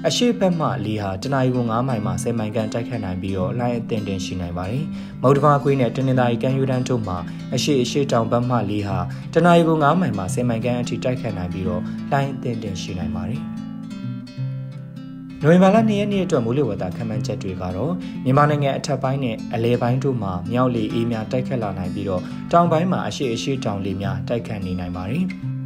[0.07, 4.85] အရှိဘက်မှလေဟာတနအီကို9မိုင်မှ10မိုင်ကန်တိုက်ခတ်နိုင်ပြီးတော့လိုင်းအသင့်တင်ရှိနိုင်ပါတယ်။
[5.21, 7.17] မုတ်တဘာကွေးနဲ့တနင်္သာရီကမ်းရိုးတန်းတို့မှာ
[7.55, 8.97] အရှိအရှိတောင်ဘက်မှလေဟာ
[9.33, 11.81] တနအီကို9မိုင်မှ10မိုင်ကန်အထိတိုက်ခတ်နိုင်ပြီးတော့
[12.11, 13.41] လိုင်းအသင့်တင်ရှိနိုင်ပါတယ်။
[15.43, 25.25] နိုဝင်ဘာလ2ရက်နေ့အတွက်မိုးလေဝသခန့်မှန်းချက်တွေကတော့မြန်မာနိုင်ငံအထက်ပိုင်းနဲ့အလဲပိုင်းတို့မှာမြောက်လေအေးများတိုက်ခတ်လာနိုင်ပြီးတော့တောင်ပိုင်းမှာအရှိအရှိတောင်လေများတိုက်ခတ်နေနိုင်ပါတယ်။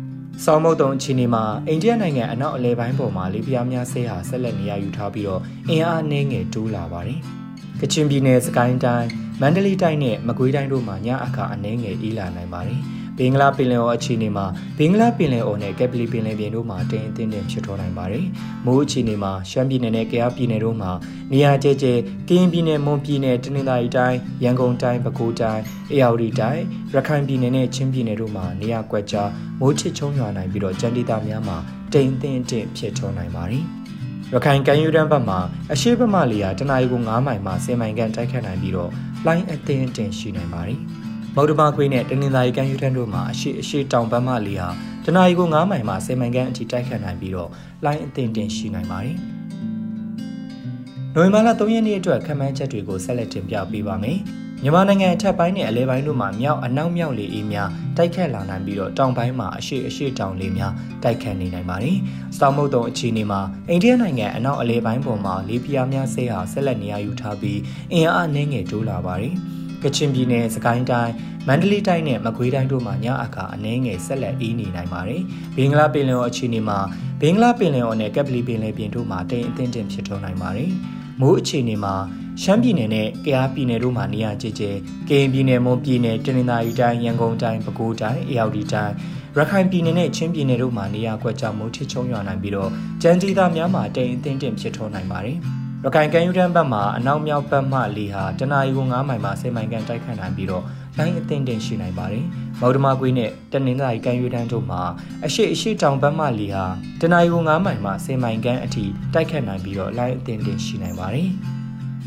[0.47, 7.19] ဆောင်းမုတ်တုံအခြေအနေမှာအိန္ဒိယနိုင်ငံအနောက်အလဲပိုင်းပေါ်မှာလေပြင်းများဆဲဟာဆက်လက်နေရာယူထားပြီးတော့အင်အားအနည်းငယ်တိုးလာပါတယ်။
[7.81, 9.09] ကချင်ပြည်နယ်စကိုင်းတိုင်း
[9.41, 12.79] မန္တလေးတိုင်းနဲ့မကွေးတိုင်းတို့မှာညအခါအနည်းငယ်အေးလာနိုင်ပါတယ်။
[13.17, 14.45] ဘင်္ဂလားပင်လယ်အော်အခြေအနေမှာ
[14.77, 18.25] ဘင်္ဂလားပင်လယ်အော်နဲ့ကက်ပလီပင်လယ်ပြင်တို့မှာတင်အသင်းတင်ဖြစ်ထွန်းနိုင်ပါတယ်။
[18.65, 20.91] မိုးအခြေအနေမှာရှမ်းပြည်နယ်နဲ့ကယားပြည်နယ်တို့မှာ
[21.31, 21.87] နေရာကျကျ
[22.29, 31.57] ကရင်ပြည်နယ်မွန်ပြည်နယ်တနင်္သာရီတိုင်းရန်ကုန်တိုင်းပဲခူးတိုင်းအေရဝတီတိုင်းရခိုင်ပြည်နယ်နဲ့ချင်းပြည်နယ်တို့မှာနေရာကွက်ကြားမိုးချစ်ချုံရွာနိုင်ပြီးတော့ကြံဒေသများမှာ
[31.93, 33.63] တိမ်အသင်းတင်ဖြစ်ထွန်းနိုင်ပါတယ်။
[34.33, 35.39] ရခိုင်ကမ်းရိုးတန်းဘက်မှာ
[35.71, 38.91] အရှိဘက်မှလေယာတနအီကို9မိုင်မှ10မိုင်ခန့်တိုက်ခတ်နိုင်ပြီးတော့
[39.25, 40.81] လိုင်းအသင်းတင်ရှိနိုင်ပါတယ်။
[41.35, 44.67] မௌဒမာခွေးနဲ့တနင်္သာရီကမ်းယူထန်းတို့မှာအရှိအရှိတောင်ပန်းမလီဟာ
[45.05, 47.49] တနအီကို9မိုင်မှ10မိုင်ခန့်အထိတိုက်ခတ်နိုင်ပြီးတော့
[47.85, 49.17] လိုင်းအသင့်တင်ရှိနိုင်ပါတယ်။
[51.13, 54.19] နိုဝင်ဘာလ3ရက်နေ့အတွက်ခန့်မှန်းချက်တွေကိုဆက်လက်တင်ပြပေးပါမယ်။
[54.63, 61.97] မြန်မာနိုင်ငံအထက်ပိုင်းနဲ့အလဲပိုင်းတို့မှာမြောက်အနောက်မြောက်လေအေးများတိုက်ခတ်လာနိုင်ပြီးတော့တောင်ပိုင်းမှာအရှိအရှိတောင်လေများတိုက်ခတ်နေနိုင်ပါတယ်။
[62.37, 67.59] စောင်းမုတ်တုံအခြေအနေမှာအိန္ဒိယနိုင်ငံအနောက်အလဲပိုင်းပေါ်မှာလေပြင်းများဆဲဟာဆက်လက်နေရာယူထားပြီး
[67.93, 69.35] အင်အားအနှဲငယ်တိုးလာပါတယ်။
[69.85, 71.13] ကချင်ပြည်နယ်စကိုင်းတိုင်း
[71.47, 75.21] မန္တလေးတိုင်းနဲ့မကွေးတိုင်းတို့မှာညအခါအနည်းငယ်ဆက်လက်အေးနေနိုင်ပါတယ်။
[75.55, 76.79] ဘင်္ဂလားပင်လယ်အော်အခြေအနေမှာ
[77.21, 80.71] ဘင်္ဂလားပင်လယ်အော်နဲ့ကပ်ပလီပင်လယ်ပြင်တို့မှာတိမ်အထင်တင်ဖြစ်ထွန်းနိုင်ပါတယ်။
[81.21, 81.95] မိုးအခြေအနေမှာ
[82.41, 84.63] ရှမ်းပြည်နယ်နဲ့ကယားပြည်နယ်တို့မှာနေရာကျကျ
[85.09, 88.93] ကရင်ပြည်နယ်မွန်ပြည်နယ်တနင်္သာရီတိုင်းရန်ကုန်တိုင်းပဲခူးတိုင်းအေရဝတီတိုင်း
[89.37, 92.69] ရခိုင်ပြည်နယ်နဲ့ချင်းပြည်နယ်တို့မှာနေရာကွက်ကြားမိုးထစ်ချုံရွာနိုင်ပြီးတော့
[93.01, 95.39] ကြမ်းကြီးသားများမှာတိမ်အထင်တင်ဖြစ်ထွန်းနိုင်ပါတယ်။
[95.85, 100.63] ရခိုင်ကမ်းရိုးတန်းဘက်မှာအနောက်မြောက်ဘက်မှလေဟာတနအီကို9မိုင်မှ10မိုင်ခန့်တိုက်ခတ်နိုင်ပြီးတော့
[100.97, 102.25] လိုင်းအသင့်တင်ရှိနိုင်ပါတယ်။
[102.61, 104.81] မော်ဒမာကွေးနဲ့တနင်္သာရီကမ်းရိုးတန်းတို့မှာ
[105.25, 106.65] အရှိအရှိတောင်ဘက်မှလေဟာ
[107.01, 111.29] တနအီကို9မိုင်မှ10မိုင်ခန့်အထိတိုက်ခတ်နိုင်ပြီးတော့လိုင်းအသင့်တင်ရှိနိုင်ပါတယ်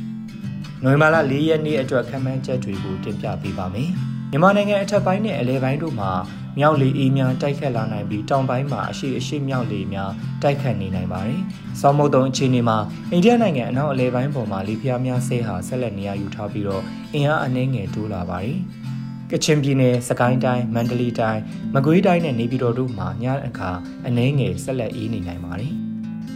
[0.83, 3.91] ။နိုဝင်ဘာလ4ရက်နေ့အတွက်ခန့်မှန်းချက်တွေကိုတင်ပြပေးပါမယ်။
[4.31, 6.11] မြန်မာနိုင်ငံအထက်ပိုင်းနဲ့အလဲပိုင်းတို့မှာ
[6.59, 10.11] မြောက်လေအေးများတိုက်ခတ်လာနိုင်ပြီးတောင်ပိုင်းမှာအရှိအရှိမြောက်လေများ
[10.43, 11.41] တိုက်ခတ်နေနိုင်ပါတယ်။
[11.81, 12.79] ဆောင်းမုတ်တုံအခြေအနေမှာ
[13.11, 16.83] အိန္ဒိယနိုင်ငံအနောက်အလဲပိုင်းပေါ်မှာလေပြင်းများဆဲဟာဆက်လက်နေရာယူထားပြီးတော့
[17.15, 18.57] အင်အားအနှဲငယ်တိုးလာပါတယ်။
[19.31, 21.43] ကချင်ပြည်နယ်စကိုင်းတိုင်းမန္တလေးတိုင်း
[21.75, 23.71] မကွေးတိုင်းနဲ့နေပြည်တော်တို့မှာညအခါ
[24.07, 25.75] အနှဲငယ်ဆက်လက်အေးနေနိုင်ပါတယ်။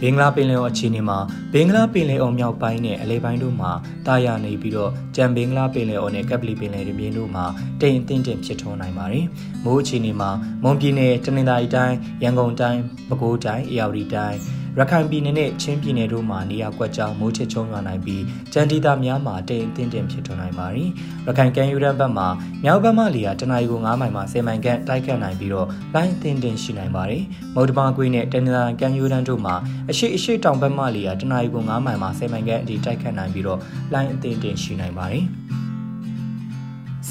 [0.01, 1.19] ဘင်္ဂလားပင်လယ်အော်အခြေအနေမှာ
[1.53, 3.71] ဘင်္ဂလားပင်လယ်အော်မြောက်ပိုင်းနဲ့အလဲပိုင်းတို့မှာ
[4.07, 7.45] တာယာနေပြီးတော့ကြံဘင်္ဂလားပင်လယ်အော်နဲ့ကပ်ပလီပင်လယ်ပြင်တို့မှာ
[7.81, 9.25] တိမ်အထင်းတင်ဖြစ်ထွန်းနိုင်ပါတယ်။
[9.65, 10.29] မိုးအခြေအနေမှာ
[10.63, 14.39] မွန်ပြည်နယ်တနင်္သာရီတိုင်းရန်ကုန်တိုင်းပဲခူးတိုင်းအေရဝတီတိုင်း
[14.79, 20.89] ရခိုင်ပြည်နယ်နဲ့ချင်းပြည်နယ်တို့မှာနေရာကွက်ကြားမိုးချစ်ချုံရွာနိုင်ပြီးကြံဒေသများမှာတိမ်အထင်းတင်ဖြစ်ထွန်းနိုင်ပါတယ်။
[21.25, 22.27] ရခိုင်ကမ်းရိုးတန်းဘက်မှာ
[22.63, 27.23] မြောက်ဘက်မှလေယာတနအီကို9မိုင်မှ10မိုင်ခန့်တိုက်ခတ်နိုင်ပြီးတော့လိုင်းအထင်းတင်ရှိနိုင်ပါတယ်။
[27.55, 29.55] မုတ်တဘာကွေးနဲ့တနင်္လာကမ်းရိုးတန်းတို့မှာ
[29.89, 33.59] အရှိအရှိတောင်ဘက်မှလေယာတနအီကို9မိုင်မှ10မိုင်ခန့်အထိတိုက်ခတ်နိုင်ပြီးတော့
[33.93, 35.25] လိုင်းအထင်းတင်ရှိနိုင်ပါတယ်။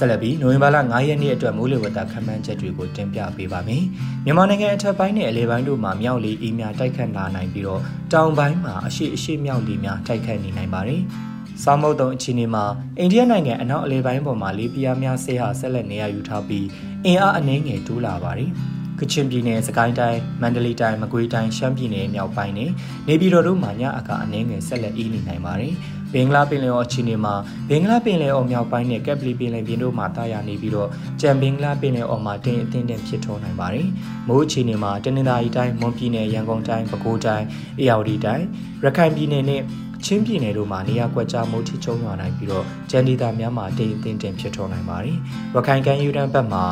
[0.01, 3.85] ဆက်လက်ပြီးနိုဝင်ဘာလ9ရက်နေ့အတွက်မိုးလေဝသခန့်မှန်းချက်တွေကိုတင်ပြပေးပါမယ်။
[4.25, 7.81] မြန်မာနိုင်ငံအထက်ပိုင်းနဲ့အလယ်ပိုင်းတို့မှာမြောက်လေအေးများတိုက်ခတ်လာနိုင်ပြီးတော့
[8.13, 11.01] တောင်ပိုင်းမှာအရှိအရှိမြောက်လေများတိုက်ခတ်နေနိုင်ပါတယ်။
[11.65, 12.65] ဆောင်းမုတ်တုံအခြေအနေမှာ
[12.99, 16.67] အိန္ဒိယနိုင်ငံအနောက်အလယ်ပိုင်းပေါ်မှာလေပြင်းများဆဲဟာဆက်လက်နေရယူထားပြီး
[17.05, 18.51] အင်အားအနည်းငယ်တိုးလာပါတယ်။
[19.01, 22.71] ကချင်ပြည်နယ်စကိုင်းတိုင်းမန္တလေးတိုင်းမကွေးတိုင်းရှမ်းပြည်နယ်မြောက်ပိုင်းနဲ့
[23.09, 25.75] နေပြည်တော်တို့မှာညအခါအနည်းငယ်ဆက်လက်အေးနေနိုင်ပါတယ်။
[26.15, 27.35] ဘင်္ဂလားပင်လယ်အော်အခြေအနေမှာ
[27.69, 30.89] ဘင်္ဂလားပင်လယ်အော်မြောက်ပိုင်းနဲ့ကက်ပလီပင်လယ်ပြင်တို့မှာတာယာနေပြီးတော့
[31.21, 33.89] ကြံဘင်္ဂလားပင်လယ်အော်မှာတင်အထင်းတင်ဖြစ်ထွန်းနိုင်ပါတယ်။
[34.29, 37.47] မိုးအခြေအနေမှာတနင်္သာရီတိုင်းမွန်ပြည်နယ်ရန်ကုန်တိုင်းပဲခူးတိုင်း
[37.79, 38.45] အေရဝတီတိုင်း
[38.85, 39.63] ရခိုင်ပြည်နယ်နဲ့
[40.05, 45.17] ချင်းပြည်နယ်တို့မှာနေရာကွက်ကြားမိုးထချုံရွာနိုင်ပြီးတော့ကျန်ဒေသများမှာတိမ်အထင်းတင်ဖြစ်ထွန်းနိုင်ပါတယ်။
[45.55, 46.65] ရခိုင်ကမ်းယူတန်းဘက်မှာ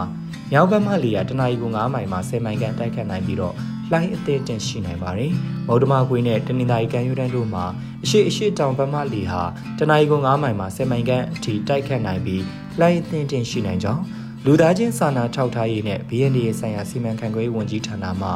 [0.53, 3.55] မြောက်ဘက်မှလေယာတနအီကို9မိုင်မှ10မိုင်ခန့်တိုက်ခတ်နိုင်ပြီးတော့
[3.91, 5.33] လှိုင်းအသေးတင်ရှိနိုင်ပါတယ်။
[5.69, 7.65] မௌဒမာကွေးနဲ့တနင်္သာရီကမ်းရိုးတန်းတို့မှာ
[8.05, 9.43] အရှိအရှိတောင်ဘက်မှလေဟာ
[9.79, 12.43] တနအီကို9မိုင်မှ10မိုင်ခန့်အထိတိုက်ခတ်နိုင်ပြီး
[12.81, 14.03] လှိုင်းအသေးတင်ရှိနိုင်ကြောင်း
[14.45, 18.29] လူသားချင်းစာနာထောက်ထားရေးနဲ့ BND ဆိုင်ရာစီမံခန့်ခွဲဝန်ကြီးဌာနမှ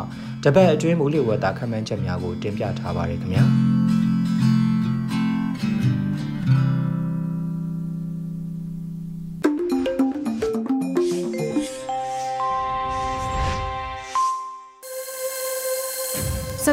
[0.45, 3.45] တပတ်အတွင်းမူလဝတ္တာခန့်မှန်းချက်များကိုတင်ပြထားပါတယ်ခင်ဗျာ။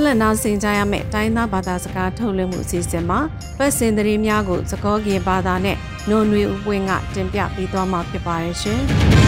[0.09, 3.19] လက်နားဆင်ကြရမယ့်တိုင်းသားဘာသာစကားထုတ်လွှင့်မှုအစီအစဉ်မှာ
[3.57, 5.77] ပတ်စင်သတင်းများကိုသကောကေဘာသာနဲ့
[6.09, 8.81] နှုံနွေဦးပွင့်ကတင်ပြပေးသွားမှာဖြစ်ပါတယ်ရှင်။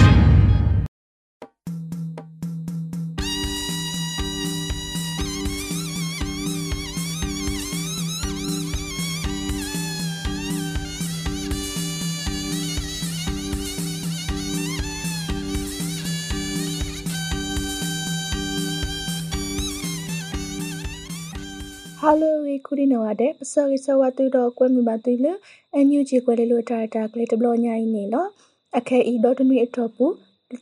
[22.71, 25.27] ခုဒီနော်တဲ့ပစောရီဆဝတူတော့ကွဲမြပါတူလ
[25.73, 28.29] အန်ယူဂျီကွဲလေလိုတာတာကလေးတဘလညာင်းနေနော်
[28.77, 30.05] အခဲဤတော့တနွေအထော့ပူ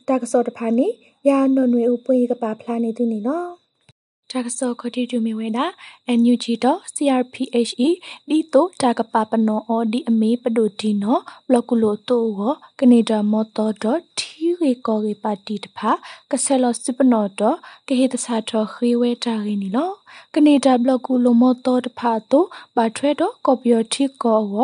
[0.08, 0.86] တာကစောတဖာနေ
[1.28, 3.48] ရာနွနွေဥပွေကပါဖလာနေသူနေနော်
[4.30, 5.64] တာကစောခတိတူမီဝဲတာ
[6.18, 7.88] NUG တော့ CRPHE
[8.28, 12.40] ဒီတော့တာကပပနောအော်ဒီအမေပဒိုဒီနော်ဘလကုလိုတိုဝ
[12.78, 14.29] ကနေဒါမော်တော်တော့ထီ
[14.64, 15.90] ရီကောရီပါတီတဖာ
[16.30, 17.56] ကဆယ်လောစပနောတော့
[17.88, 19.90] ကဟေတစာတော့ခေဝဲတာရင်းနီလော
[20.34, 22.46] ကနေဒါဘလကုလိုမော်တော်တဖာတော့
[22.76, 24.56] ဘာထွဲတော့ကော်ပီယတီကောဝ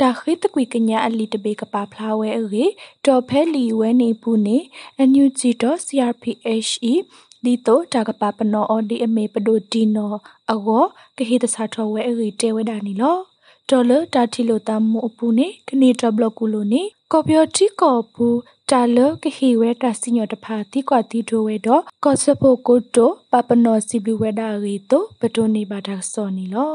[0.00, 2.64] တာခိတကွေကညာအလီတဘေကပါဖလာဝဲအေ
[3.06, 4.58] တော်ဖဲလီဝဲနေဘူးနေ
[5.08, 6.92] NUG.CRPHE
[7.44, 10.14] ဒီတော့တာကပပနောအော်ဒီအမေပဒိုဒီနော
[10.52, 10.68] အဝ
[11.16, 13.16] ကဟိတစာထောဝဲအေတဲဝဲဒါနီလော
[13.70, 18.26] ဒေါ်လတာတီလိုတမ်မအပူနေကနေတဘလကူလိုနေကော်ပီယတီကောပူ
[18.70, 26.74] တာလကဟီဝဲတာစညောတဖာတိကွာတီတိုဝဲတော့ကော့စဖိုကိုတိုပပနောစီဘလူဝဲဒါရီတိုပတိုနေပါတာစောနီလော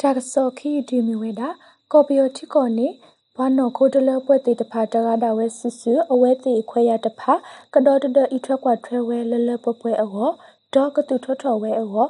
[0.00, 1.48] တာကစောခီဒီမီဝဲတာ
[1.92, 2.88] ကော်ပီယတီကောနေ
[3.36, 7.32] ဘာနောခိုတလပွဲတေတဖာတရတာဝဲဆူဆူအဝဲတေခွဲရတဖာ
[7.74, 10.28] ကတော်တဒဤထွက်ကွာထွဲဝဲလလပပွဲအော
[10.74, 12.06] ဒေါကတူထွထော်ဝဲအော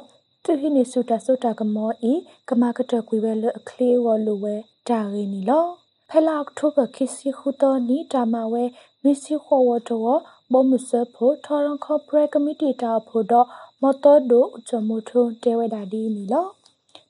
[0.49, 2.13] သူဟိနေစုတာစုတာကမောဤ
[2.49, 4.55] ကမကတကွေဝဲလအခလေးဝလူဝဲ
[4.87, 5.65] ဒါရင်းနီလော
[6.09, 8.63] ဖဲလာအောက်တိုဘာခစီခုတော်နီတာမဝဲ
[9.03, 10.03] မီစီခေါ်ဝတော်
[10.51, 13.47] ဘောမစဖို့ထော်ရန်ကော်ပိုရေးကမတီတာဖို့တော့
[13.81, 16.45] မတော်ဒိုချမုထုံတဲဝဲဒါဒီနီလော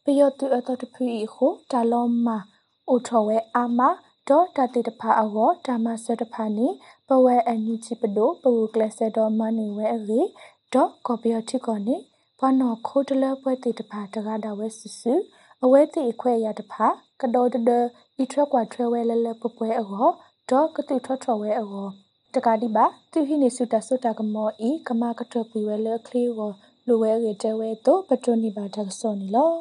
[0.04, 2.38] ပယောတူအတော်တဖီခုတာလောမာ
[2.90, 3.90] အိုထော်ဝဲအာမာ
[4.28, 6.68] ဒေါ်တတေတဖာအောဒါမဆွတဖာနေ
[7.08, 10.22] ပဝဲအန်ယူချီပဒိုပဝကလဆဒေါ်မနီဝဲအေ
[10.74, 11.98] ဒေါ်ကော်ပီယတိကောနေ
[12.40, 15.14] ဘာနောခိုတလပွဲတေတဖာတကားတာဝဲဆူဆူ
[15.64, 16.88] အဝဲတိအခွဲရတဖာ
[17.22, 17.72] ကတော်တဒ
[18.22, 20.08] ဤထွက်ကွာထွဲဝဲလဲလဲပပွဲအော
[20.50, 21.88] ဒေါ်ကတိထွက်ထွက်ဝဲအော
[22.34, 26.40] တကားဒီပါသူဟိနေစုတဆုတာကမောဤကမကထပွေဝဲလဲခလီဝ
[26.88, 29.52] လူဝဲရေတဲဝဲတော့ပတွနိပါတကစောနီလော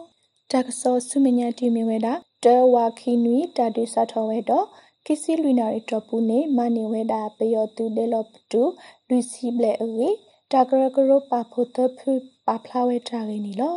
[0.53, 2.13] တကစောဆုမညာတီမီဝဲတာ
[2.45, 4.67] တဲဝါခီနွီတာဒူစာထောဝဲတော့
[5.07, 8.63] ကစီလူနာရီတော့ပူနေမနေဝဲတာပယောတူဒဲလော့တူ
[9.09, 10.09] လူစီဘလေအေ
[10.51, 12.11] တာဂရဂရပါဖို့တဖူ
[12.47, 13.77] ပါဖလာဝဲတာရင်းနီလော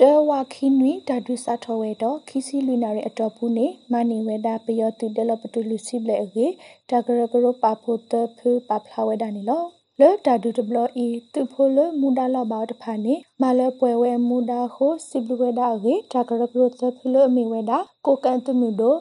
[0.00, 6.46] တဲဝါခီနွီတာဒူစာထောဝဲတော့ခီစီလူနာရီအတော့ပူနေမနေဝဲတာပယောတူဒဲလော့တူလူစီဘလေအေ
[6.90, 9.62] တာဂရဂရပါဖို့တဖူပါဖလာဝဲတာနီလော
[10.00, 18.94] လေတာဒူတဘလအီသူဖိုလမူဒါလာဘာတဖာနေမလပွဲဝဲမူဒါခိုစီဘလဝဲဒါရေတာဂရဂရသဖလအမီဝဲဒါကိုကန်တမှုဒို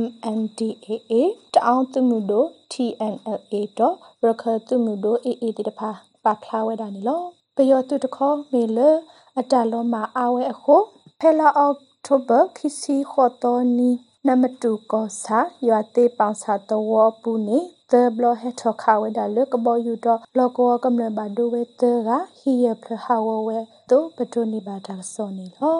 [0.00, 1.12] MNDAA
[1.54, 5.90] တအောင်တမှုဒို TNLA တော့ရခတမှုဒို AA တဖာ
[6.24, 7.39] ပါဖလာဝဲဒါနေလောပ
[7.70, 8.78] ယောတုတခေါမေလ
[9.38, 10.76] အတလောမှာအဝဲအခု
[11.20, 13.90] ဖဲလာအောက်တိုဘာခီစီခေါ်တော်နီ
[14.26, 17.58] နမတူကောစာရွာတေးပေါင်စာတော်ပူနေ
[17.90, 20.94] the blo he tho kha we da le ko bo yu do blo ko kam
[21.02, 23.58] le ba do we the ga hi ye phle ha wo we
[23.90, 25.72] to pa to ni ba da so ni lo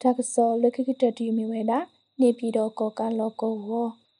[0.00, 1.80] da so le ki ki ta ti mi we da
[2.20, 3.70] နေပြည်တော်ကောကလောကောဝ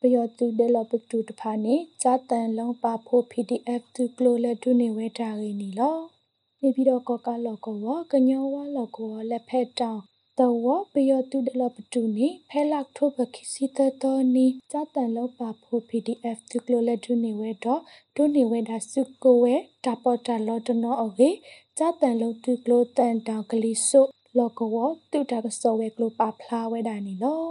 [0.00, 5.96] ပယောတူဒဲလပတူတဖာနေဇာတန်လုံးပါဖို့ PDF သူကလိုလက်တူနေဝဲတာရင်းနီလော
[6.62, 10.00] နေပြည်တော်ကောကလောကောဝကညောဝလောကောလက်ဖက်တောင်
[10.38, 17.80] တဝပယောတုဒလပတုနေဖဲလက်ထိုဘခိစီတတော်နီစတန်လောပါဖို့ PDF သူကလိုလက်ဒုနေဝဲတော့
[18.16, 21.28] ဒုနေဝဲဒါစုကိုဝဲတာပေါ်တာလောတနောအဝေ
[21.78, 24.00] စတန်လုံးသူကလိုတန်တောင်ကလေးစု
[24.38, 24.76] လောကဝ
[25.12, 27.44] တုတာကစောဝဲကလိုပါဖလာဝဲတာနီလော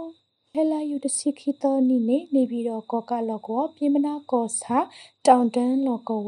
[0.52, 4.78] ဟဲလာယူတစီခိတော်နီနေနေပြီးတော့ကောကလောကောပြေမနာကောစာ
[5.26, 6.20] တောင်တန်းလောကော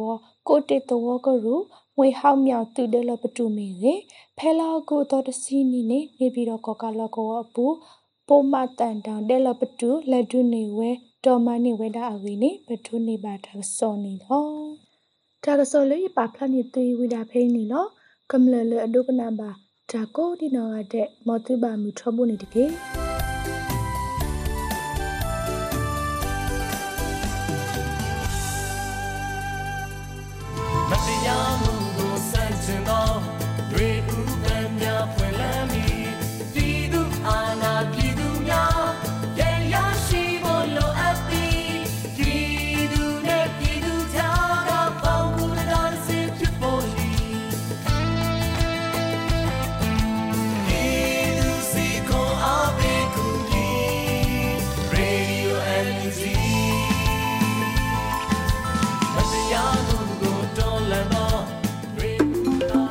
[0.48, 1.56] ကိုတေတဝကရူ
[1.98, 3.94] ငွေဟောက်မြောက်သူဒလပတူမီရေ
[4.38, 7.66] ဖဲလာကိုတော်တစီနီနေနေပြီးတော့ကောကလောကောအပူ
[8.28, 10.90] ပိုမတန်တောင်ဒလပတူလက်ဒုနေဝဲ
[11.24, 14.44] တော်မနေဝဲတာအဝီနေပထုနေပါတာစောနေလော
[15.44, 17.86] တာကစောလေးပါဖလာနေသွေးဝိတာဖိနေလော
[18.30, 19.50] ကမလလအဒုကနာပါ
[19.90, 22.64] ဒါကိုဒီနော်တဲ့မောတုပါမူထဖို့နေတကေ